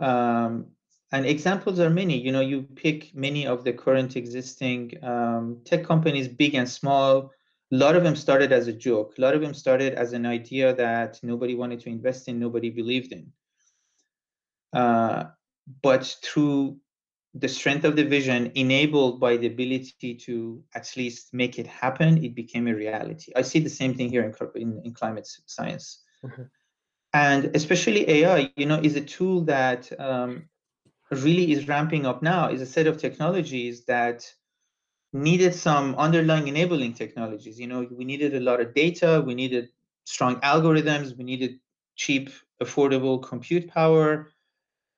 Um, 0.00 0.66
and 1.12 1.26
examples 1.26 1.78
are 1.78 1.90
many. 1.90 2.18
You 2.18 2.32
know, 2.32 2.40
you 2.40 2.62
pick 2.62 3.14
many 3.14 3.46
of 3.46 3.64
the 3.64 3.72
current 3.72 4.16
existing 4.16 4.92
um, 5.04 5.60
tech 5.64 5.84
companies, 5.84 6.26
big 6.26 6.54
and 6.54 6.68
small. 6.68 7.30
A 7.70 7.76
lot 7.76 7.96
of 7.96 8.02
them 8.02 8.16
started 8.16 8.50
as 8.50 8.66
a 8.66 8.72
joke. 8.72 9.14
A 9.18 9.20
lot 9.20 9.34
of 9.34 9.42
them 9.42 9.52
started 9.52 9.92
as 9.94 10.14
an 10.14 10.24
idea 10.24 10.74
that 10.74 11.20
nobody 11.22 11.54
wanted 11.54 11.80
to 11.80 11.90
invest 11.90 12.28
in, 12.28 12.38
nobody 12.38 12.70
believed 12.70 13.12
in. 13.12 13.30
Uh, 14.72 15.24
but 15.82 16.16
through 16.24 16.78
the 17.34 17.48
strength 17.48 17.84
of 17.84 17.94
the 17.94 18.04
vision, 18.04 18.50
enabled 18.54 19.20
by 19.20 19.36
the 19.36 19.46
ability 19.46 20.14
to 20.14 20.62
at 20.74 20.90
least 20.96 21.32
make 21.34 21.58
it 21.58 21.66
happen, 21.66 22.24
it 22.24 22.34
became 22.34 22.66
a 22.68 22.74
reality. 22.74 23.32
I 23.36 23.42
see 23.42 23.58
the 23.58 23.70
same 23.70 23.94
thing 23.94 24.08
here 24.10 24.22
in, 24.22 24.34
in, 24.60 24.82
in 24.84 24.94
climate 24.94 25.28
science. 25.46 26.02
Mm-hmm. 26.24 26.42
And 27.14 27.54
especially 27.54 28.08
AI, 28.08 28.50
you 28.56 28.64
know, 28.64 28.80
is 28.82 28.96
a 28.96 29.00
tool 29.02 29.42
that 29.42 29.90
um, 30.00 30.48
really 31.18 31.52
is 31.52 31.68
ramping 31.68 32.06
up 32.06 32.22
now 32.22 32.48
is 32.48 32.60
a 32.60 32.66
set 32.66 32.86
of 32.86 32.98
technologies 32.98 33.84
that 33.84 34.32
needed 35.12 35.54
some 35.54 35.94
underlying 35.96 36.48
enabling 36.48 36.94
technologies. 36.94 37.60
You 37.60 37.66
know, 37.66 37.86
we 37.90 38.04
needed 38.04 38.34
a 38.34 38.40
lot 38.40 38.60
of 38.60 38.74
data, 38.74 39.22
we 39.24 39.34
needed 39.34 39.68
strong 40.04 40.36
algorithms, 40.40 41.16
we 41.16 41.24
needed 41.24 41.60
cheap, 41.96 42.30
affordable 42.62 43.22
compute 43.22 43.68
power, 43.68 44.30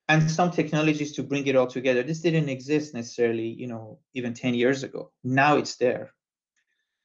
and 0.07 0.29
some 0.29 0.51
technologies 0.51 1.13
to 1.13 1.23
bring 1.23 1.47
it 1.47 1.55
all 1.55 1.67
together. 1.67 2.03
This 2.03 2.21
didn't 2.21 2.49
exist 2.49 2.93
necessarily, 2.93 3.47
you 3.47 3.67
know, 3.67 3.99
even 4.13 4.33
10 4.33 4.53
years 4.53 4.83
ago. 4.83 5.11
Now 5.23 5.57
it's 5.57 5.75
there. 5.77 6.13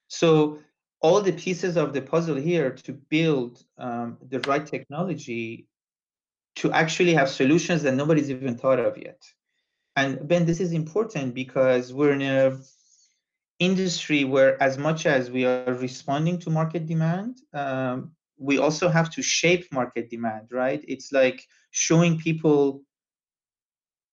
So 0.08 0.58
all 1.00 1.22
the 1.22 1.32
pieces 1.32 1.76
of 1.76 1.92
the 1.92 2.02
puzzle 2.02 2.36
here 2.36 2.70
to 2.70 2.92
build 2.92 3.64
um, 3.78 4.18
the 4.28 4.40
right 4.40 4.66
technology 4.66 5.66
to 6.56 6.72
actually 6.72 7.14
have 7.14 7.28
solutions 7.28 7.82
that 7.82 7.94
nobody's 7.94 8.30
even 8.30 8.56
thought 8.56 8.78
of 8.78 8.96
yet. 8.98 9.22
And 9.96 10.26
Ben, 10.26 10.46
this 10.46 10.60
is 10.60 10.72
important 10.72 11.34
because 11.34 11.92
we're 11.92 12.12
in 12.12 12.22
a 12.22 12.58
industry 13.58 14.24
where 14.24 14.60
as 14.62 14.78
much 14.78 15.06
as 15.06 15.30
we 15.30 15.44
are 15.44 15.74
responding 15.74 16.38
to 16.40 16.50
market 16.50 16.86
demand, 16.86 17.38
um, 17.52 18.12
we 18.38 18.58
also 18.58 18.88
have 18.88 19.10
to 19.10 19.22
shape 19.22 19.70
market 19.70 20.08
demand, 20.08 20.48
right? 20.50 20.82
It's 20.88 21.12
like 21.12 21.44
showing 21.70 22.18
people 22.18 22.82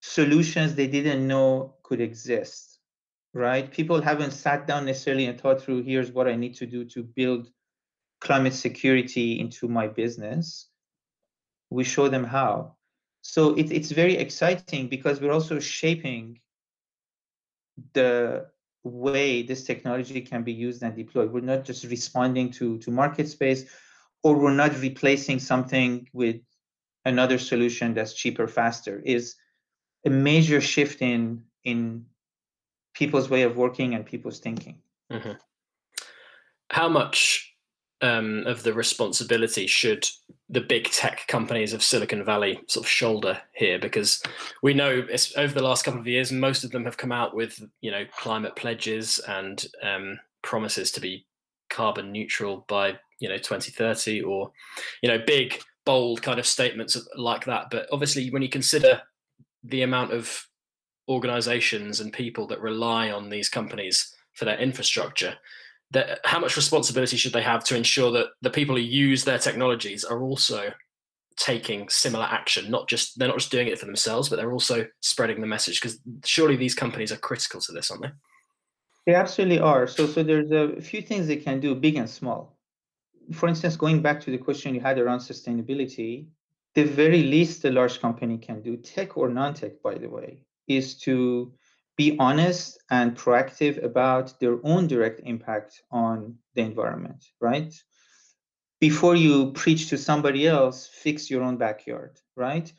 solutions 0.02 0.76
they 0.76 0.88
didn't 0.88 1.26
know 1.26 1.76
could 1.84 2.02
exist, 2.02 2.80
right? 3.34 3.71
People 3.71 4.02
haven't 4.02 4.32
sat 4.32 4.67
down 4.67 4.86
necessarily 4.86 5.26
and 5.26 5.39
thought 5.39 5.62
through 5.62 5.84
here's 5.84 6.12
what 6.12 6.28
I 6.28 6.36
need 6.36 6.56
to 6.56 6.65
do 6.65 6.84
to 6.86 7.04
build 7.04 7.50
climate 8.19 8.54
security 8.54 9.39
into 9.39 9.67
my 9.67 9.88
business. 9.88 10.69
We 11.69 11.84
show 11.84 12.08
them 12.08 12.23
how. 12.23 12.75
So 13.21 13.56
it, 13.56 13.71
it's 13.71 13.91
very 13.91 14.15
exciting 14.17 14.88
because 14.88 15.19
we're 15.19 15.34
also 15.34 15.60
shaping 15.60 16.39
the 17.93 18.47
way 18.84 19.43
this 19.43 19.63
technology 19.63 20.21
can 20.21 20.43
be 20.43 20.53
used 20.53 20.82
and 20.82 20.95
deployed. 20.95 21.32
We're 21.32 21.41
not 21.41 21.65
just 21.65 21.84
responding 21.86 22.51
to, 22.51 22.77
to 22.80 22.91
market 22.91 23.27
space, 23.27 23.65
or 24.23 24.36
we're 24.36 24.53
not 24.53 24.80
replacing 24.80 25.39
something 25.39 26.08
with 26.13 26.38
another 27.06 27.38
solution 27.38 27.93
that's 27.93 28.13
cheaper, 28.13 28.47
faster, 28.47 29.01
is 29.06 29.36
a 30.06 30.10
major 30.10 30.62
shift 30.62 31.01
in 31.01 31.43
in 31.63 32.06
people's 32.93 33.30
way 33.30 33.43
of 33.43 33.58
working 33.58 33.93
and 33.93 34.06
people's 34.06 34.39
thinking. 34.39 34.80
Mm-hmm. 35.12 35.34
How 36.71 36.89
much 36.89 37.46
um, 38.01 38.45
of 38.45 38.63
the 38.63 38.73
responsibility 38.73 39.67
should 39.67 40.07
the 40.49 40.62
big 40.62 40.86
tech 40.91 41.27
companies 41.27 41.73
of 41.73 41.83
Silicon 41.83 42.23
Valley 42.23 42.60
sort 42.67 42.86
of 42.86 42.89
shoulder 42.89 43.41
here? 43.53 43.79
Because 43.79 44.21
we 44.63 44.73
know 44.73 45.05
over 45.36 45.53
the 45.53 45.63
last 45.63 45.83
couple 45.83 45.99
of 45.99 46.07
years, 46.07 46.31
most 46.31 46.63
of 46.63 46.71
them 46.71 46.86
have 46.86 46.97
come 46.97 47.12
out 47.12 47.36
with 47.36 47.62
you 47.81 47.91
know 47.91 48.05
climate 48.17 48.55
pledges 48.55 49.19
and 49.27 49.65
um, 49.83 50.19
promises 50.41 50.91
to 50.91 51.01
be 51.01 51.25
carbon 51.69 52.12
neutral 52.12 52.65
by 52.67 52.97
you 53.19 53.27
know 53.29 53.38
2030 53.38 54.21
or 54.21 54.51
you 55.01 55.10
know 55.10 55.19
big 55.25 55.62
bold 55.86 56.21
kind 56.21 56.39
of 56.39 56.45
statements 56.45 56.97
like 57.15 57.45
that 57.45 57.65
but 57.69 57.88
obviously 57.91 58.29
when 58.29 58.41
you 58.41 58.49
consider 58.49 59.01
the 59.63 59.81
amount 59.81 60.12
of 60.12 60.47
organizations 61.10 61.99
and 61.99 62.12
people 62.13 62.47
that 62.47 62.62
rely 62.62 63.12
on 63.12 63.29
these 63.29 63.49
companies 63.49 64.13
for 64.33 64.45
their 64.45 64.57
infrastructure 64.60 65.36
that 65.91 66.19
how 66.26 66.39
much 66.39 66.56
responsibility 66.56 67.17
should 67.17 67.34
they 67.34 67.41
have 67.41 67.63
to 67.65 67.76
ensure 67.76 68.12
that 68.12 68.28
the 68.41 68.50
people 68.50 68.76
who 68.76 68.82
use 68.82 69.23
their 69.23 69.39
technologies 69.39 70.04
are 70.04 70.21
also 70.21 70.71
taking 71.38 71.88
similar 71.88 72.26
action 72.26 72.69
not 72.71 72.89
just 72.89 73.17
they're 73.19 73.28
not 73.28 73.38
just 73.38 73.52
doing 73.52 73.67
it 73.67 73.78
for 73.78 73.86
themselves 73.86 74.28
but 74.28 74.38
they're 74.38 74.52
also 74.52 74.86
spreading 75.02 75.39
the 75.39 75.47
message? 75.47 75.80
Because 75.80 76.00
surely 76.26 76.56
these 76.56 76.76
companies 76.76 77.12
are 77.12 77.17
critical 77.17 77.62
to 77.62 77.71
this 77.71 77.91
aren't 77.91 78.04
they? 78.04 78.12
They 79.06 79.15
absolutely 79.15 79.60
are. 79.60 79.88
So 79.88 80.08
so 80.08 80.23
there's 80.23 80.52
a 80.52 80.82
few 80.82 81.02
things 81.02 81.28
they 81.28 81.38
can 81.38 81.60
do 81.60 81.73
big 81.76 81.95
and 81.95 82.10
small. 82.10 82.58
For 83.34 83.47
instance 83.47 83.78
going 83.78 84.02
back 84.02 84.19
to 84.21 84.32
the 84.32 84.38
question 84.38 84.76
you 84.76 84.82
had 84.82 85.00
around 85.00 85.19
sustainability 85.19 86.28
the 86.76 86.84
very 86.84 87.23
least 87.23 87.65
a 87.65 87.71
large 87.71 88.00
company 88.00 88.38
can 88.38 88.62
do 88.62 88.78
tech 88.78 89.17
or 89.17 89.30
non-tech 89.30 89.82
by 89.82 89.95
the 89.95 90.10
way 90.10 90.43
is 90.67 90.95
to 90.95 91.54
be 91.97 92.15
honest 92.19 92.79
and 92.91 93.17
proactive 93.17 93.83
about 93.83 94.39
their 94.39 94.57
own 94.63 94.88
direct 94.88 95.19
impact 95.23 95.81
on 95.91 96.36
the 96.53 96.62
environment, 96.62 97.25
right? 97.41 97.73
Before 98.79 99.15
you 99.15 99.51
preach 99.53 99.89
to 99.89 99.97
somebody 99.97 100.47
else, 100.47 100.88
fix 100.88 101.29
your 101.31 101.41
own 101.41 101.57
backyard, 101.57 102.19
right? 102.36 102.71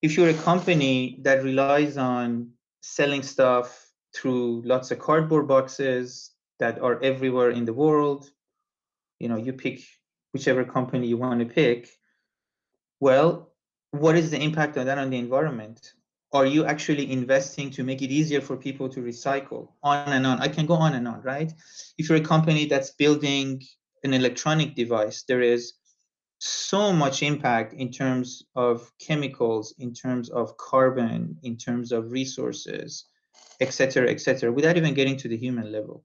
If 0.00 0.16
you're 0.16 0.30
a 0.30 0.42
company 0.42 1.20
that 1.22 1.44
relies 1.44 1.98
on 1.98 2.52
selling 2.80 3.22
stuff 3.22 3.90
through 4.14 4.62
lots 4.64 4.90
of 4.90 4.98
cardboard 4.98 5.46
boxes 5.46 6.30
that 6.58 6.80
are 6.80 7.02
everywhere 7.02 7.50
in 7.50 7.66
the 7.66 7.74
world, 7.74 8.30
you 9.18 9.28
know, 9.28 9.36
you 9.36 9.52
pick 9.52 9.80
whichever 10.32 10.64
company 10.64 11.06
you 11.06 11.18
want 11.18 11.40
to 11.40 11.46
pick. 11.46 11.88
Well, 13.00 13.52
what 13.90 14.16
is 14.16 14.30
the 14.30 14.40
impact 14.40 14.76
of 14.78 14.86
that 14.86 14.98
on 14.98 15.10
the 15.10 15.18
environment? 15.18 15.92
Are 16.34 16.46
you 16.46 16.64
actually 16.66 17.10
investing 17.10 17.70
to 17.70 17.84
make 17.84 18.02
it 18.02 18.10
easier 18.10 18.40
for 18.40 18.56
people 18.56 18.88
to 18.88 19.00
recycle? 19.00 19.68
On 19.84 20.12
and 20.12 20.26
on. 20.26 20.40
I 20.40 20.48
can 20.48 20.66
go 20.66 20.74
on 20.74 20.94
and 20.94 21.06
on 21.06 21.22
right? 21.22 21.52
If 21.96 22.08
you're 22.08 22.18
a 22.18 22.30
company 22.34 22.66
that's 22.66 22.90
building 22.90 23.62
an 24.02 24.12
electronic 24.12 24.74
device 24.74 25.22
there 25.22 25.40
is 25.40 25.74
so 26.38 26.92
much 26.92 27.22
impact 27.22 27.72
in 27.72 27.90
terms 27.90 28.42
of 28.54 28.92
chemicals 29.00 29.74
in 29.78 29.94
terms 29.94 30.28
of 30.28 30.56
carbon 30.58 31.38
in 31.42 31.56
terms 31.56 31.90
of 31.90 32.12
resources 32.12 33.06
et 33.60 33.72
cetera 33.72 34.10
et 34.10 34.20
cetera 34.20 34.52
without 34.52 34.76
even 34.76 34.92
getting 34.92 35.16
to 35.16 35.28
the 35.28 35.36
human 35.36 35.72
level. 35.72 36.04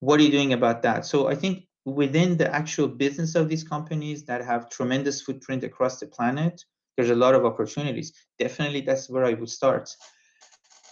What 0.00 0.18
are 0.18 0.24
you 0.24 0.32
doing 0.32 0.54
about 0.54 0.82
that? 0.82 1.06
So 1.06 1.28
i 1.28 1.36
think 1.36 1.66
within 1.84 2.36
the 2.36 2.52
actual 2.52 2.88
business 2.88 3.34
of 3.36 3.48
these 3.48 3.62
companies 3.62 4.24
that 4.24 4.44
have 4.44 4.70
tremendous 4.70 5.22
footprint 5.22 5.62
across 5.62 6.00
the 6.00 6.06
planet 6.06 6.64
there's 7.00 7.18
a 7.18 7.24
lot 7.26 7.34
of 7.34 7.46
opportunities. 7.46 8.12
Definitely, 8.38 8.82
that's 8.82 9.08
where 9.08 9.24
I 9.24 9.32
would 9.32 9.48
start. 9.48 9.88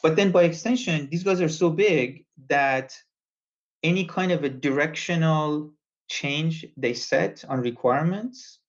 But 0.02 0.16
then 0.16 0.30
by 0.30 0.44
extension, 0.44 1.06
these 1.10 1.22
guys 1.22 1.42
are 1.42 1.50
so 1.50 1.68
big 1.68 2.24
that 2.48 2.96
any 3.82 4.06
kind 4.06 4.32
of 4.32 4.42
a 4.42 4.48
directional 4.48 5.74
change 6.08 6.64
they 6.78 6.94
set 6.94 7.44
on 7.46 7.60
requirements 7.60 8.60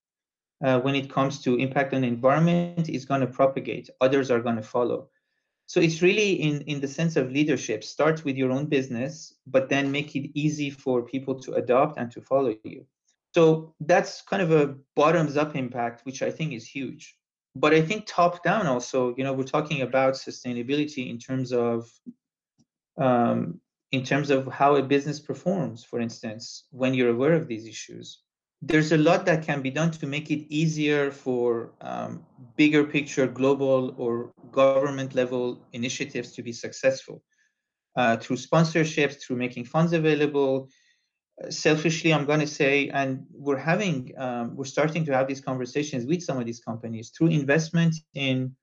uh, 0.62 0.80
when 0.80 0.94
it 0.94 1.08
comes 1.08 1.40
to 1.44 1.56
impact 1.56 1.94
on 1.94 2.02
the 2.02 2.08
environment 2.08 2.90
is 2.90 3.06
going 3.06 3.22
to 3.22 3.26
propagate. 3.26 3.88
Others 4.02 4.30
are 4.30 4.40
going 4.40 4.56
to 4.56 4.62
follow. 4.62 5.08
So 5.64 5.80
it's 5.80 6.02
really 6.02 6.32
in, 6.32 6.60
in 6.62 6.80
the 6.80 6.88
sense 6.88 7.16
of 7.16 7.32
leadership, 7.32 7.82
start 7.82 8.22
with 8.26 8.36
your 8.36 8.50
own 8.50 8.66
business, 8.66 9.34
but 9.46 9.70
then 9.70 9.90
make 9.90 10.14
it 10.14 10.30
easy 10.34 10.68
for 10.68 11.00
people 11.00 11.40
to 11.40 11.54
adopt 11.54 11.96
and 11.96 12.10
to 12.10 12.20
follow 12.20 12.54
you. 12.64 12.84
So 13.34 13.74
that's 13.80 14.20
kind 14.20 14.42
of 14.42 14.52
a 14.52 14.74
bottoms 14.94 15.38
up 15.38 15.56
impact, 15.56 16.04
which 16.04 16.20
I 16.20 16.30
think 16.30 16.52
is 16.52 16.66
huge 16.66 17.16
but 17.54 17.74
I 17.74 17.82
think 17.82 18.06
top 18.06 18.42
down 18.42 18.66
also, 18.66 19.14
you 19.16 19.24
know, 19.24 19.32
we're 19.32 19.44
talking 19.44 19.82
about 19.82 20.14
sustainability 20.14 21.10
in 21.10 21.18
terms 21.18 21.52
of 21.52 21.90
um, 22.96 23.60
in 23.92 24.04
terms 24.04 24.30
of 24.30 24.46
how 24.46 24.76
a 24.76 24.82
business 24.82 25.18
performs, 25.18 25.82
for 25.82 26.00
instance, 26.00 26.64
when 26.70 26.94
you're 26.94 27.10
aware 27.10 27.34
of 27.34 27.48
these 27.48 27.66
issues. 27.66 28.22
There's 28.62 28.92
a 28.92 28.98
lot 28.98 29.24
that 29.26 29.42
can 29.42 29.62
be 29.62 29.70
done 29.70 29.90
to 29.92 30.06
make 30.06 30.30
it 30.30 30.46
easier 30.54 31.10
for 31.10 31.72
um, 31.80 32.24
bigger 32.56 32.84
picture 32.84 33.26
global 33.26 33.94
or 33.96 34.32
government 34.52 35.14
level 35.14 35.66
initiatives 35.72 36.32
to 36.32 36.42
be 36.42 36.52
successful 36.52 37.22
uh, 37.96 38.16
through 38.18 38.36
sponsorships, 38.36 39.22
through 39.22 39.36
making 39.36 39.64
funds 39.64 39.92
available, 39.92 40.68
selfishly 41.48 42.12
i'm 42.12 42.26
going 42.26 42.40
to 42.40 42.46
say 42.46 42.88
and 42.90 43.24
we're 43.32 43.56
having 43.56 44.12
um, 44.18 44.54
we're 44.54 44.64
starting 44.64 45.04
to 45.04 45.12
have 45.12 45.26
these 45.26 45.40
conversations 45.40 46.04
with 46.04 46.22
some 46.22 46.38
of 46.38 46.44
these 46.44 46.60
companies 46.60 47.10
through 47.10 47.28
investment 47.28 47.94
in 48.14 48.54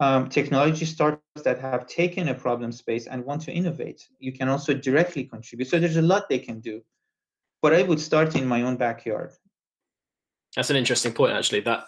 um, 0.00 0.28
technology 0.28 0.84
startups 0.84 1.42
that 1.44 1.58
have 1.58 1.86
taken 1.86 2.28
a 2.28 2.34
problem 2.34 2.70
space 2.70 3.08
and 3.08 3.24
want 3.24 3.42
to 3.42 3.52
innovate. 3.52 4.06
You 4.20 4.30
can 4.30 4.48
also 4.48 4.72
directly 4.72 5.24
contribute. 5.24 5.68
So 5.68 5.80
there's 5.80 5.96
a 5.96 6.02
lot 6.02 6.28
they 6.28 6.38
can 6.38 6.60
do 6.60 6.82
but 7.62 7.74
i 7.74 7.82
would 7.82 8.00
start 8.00 8.36
in 8.36 8.46
my 8.46 8.62
own 8.62 8.76
backyard. 8.76 9.32
That's 10.56 10.70
an 10.70 10.76
interesting 10.76 11.12
point 11.12 11.32
actually 11.32 11.60
that 11.60 11.86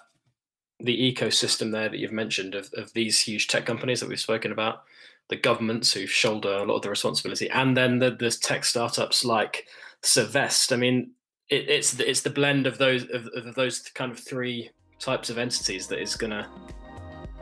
the 0.81 1.15
ecosystem 1.15 1.73
there 1.73 1.89
that 1.89 1.99
you've 1.99 2.13
mentioned 2.13 2.55
of, 2.55 2.71
of 2.75 2.93
these 2.95 3.21
huge 3.21 3.49
tech 3.49 3.67
companies 3.67 4.01
that 4.01 4.09
we've 4.09 4.21
spoken 4.21 4.53
about 4.53 4.83
the 5.29 5.37
governments 5.37 5.93
who 5.93 6.07
shoulder 6.07 6.53
a 6.53 6.65
lot 6.65 6.77
of 6.77 6.83
the 6.83 6.91
responsibility 6.91 7.49
and 7.51 7.77
then 7.77 7.99
the, 7.99 8.11
the 8.11 8.31
tech 8.31 8.65
startups 8.65 9.25
like 9.25 9.67
Cervest. 10.03 10.73
I 10.73 10.77
mean, 10.77 11.13
it, 11.49 11.69
it's 11.69 11.93
the, 11.95 12.09
it's 12.09 12.23
the 12.23 12.31
blend 12.31 12.67
of 12.67 12.79
those 12.79 13.05
of, 13.11 13.27
of 13.35 13.55
those 13.55 13.81
kind 13.81 14.11
of 14.13 14.19
three 14.19 14.71
types 14.99 15.31
of 15.31 15.39
entities 15.39 15.87
that 15.89 16.01
is 16.01 16.17
going 16.17 16.31
to 16.31 16.47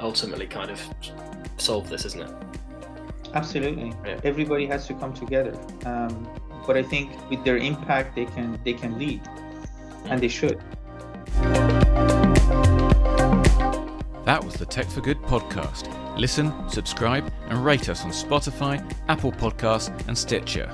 ultimately 0.01 0.47
kind 0.47 0.71
of 0.71 0.81
solve 1.57 1.89
this, 1.89 2.05
isn't 2.05 2.23
it? 2.23 2.35
Absolutely. 3.35 3.93
Yeah. 4.05 4.21
Everybody 4.25 4.67
has 4.67 4.87
to 4.87 4.95
come 4.95 5.13
together. 5.13 5.59
Um, 5.85 6.29
but 6.67 6.77
I 6.77 6.83
think 6.83 7.11
with 7.31 7.45
their 7.45 7.57
impact, 7.57 8.15
they 8.15 8.27
can 8.27 8.59
they 8.65 8.75
can 8.75 8.99
lead, 8.99 9.23
and 10.07 10.21
they 10.21 10.29
should. 10.29 10.61
That 14.25 14.45
was 14.45 14.55
the 14.55 14.67
Tech 14.67 14.87
for 14.87 15.01
Good 15.01 15.17
podcast. 15.23 15.89
Listen, 16.19 16.53
subscribe, 16.69 17.33
and 17.49 17.65
rate 17.65 17.89
us 17.89 18.05
on 18.05 18.11
Spotify, 18.11 18.85
Apple 19.09 19.33
Podcasts, 19.33 20.07
and 20.07 20.19
Stitcher. 20.19 20.69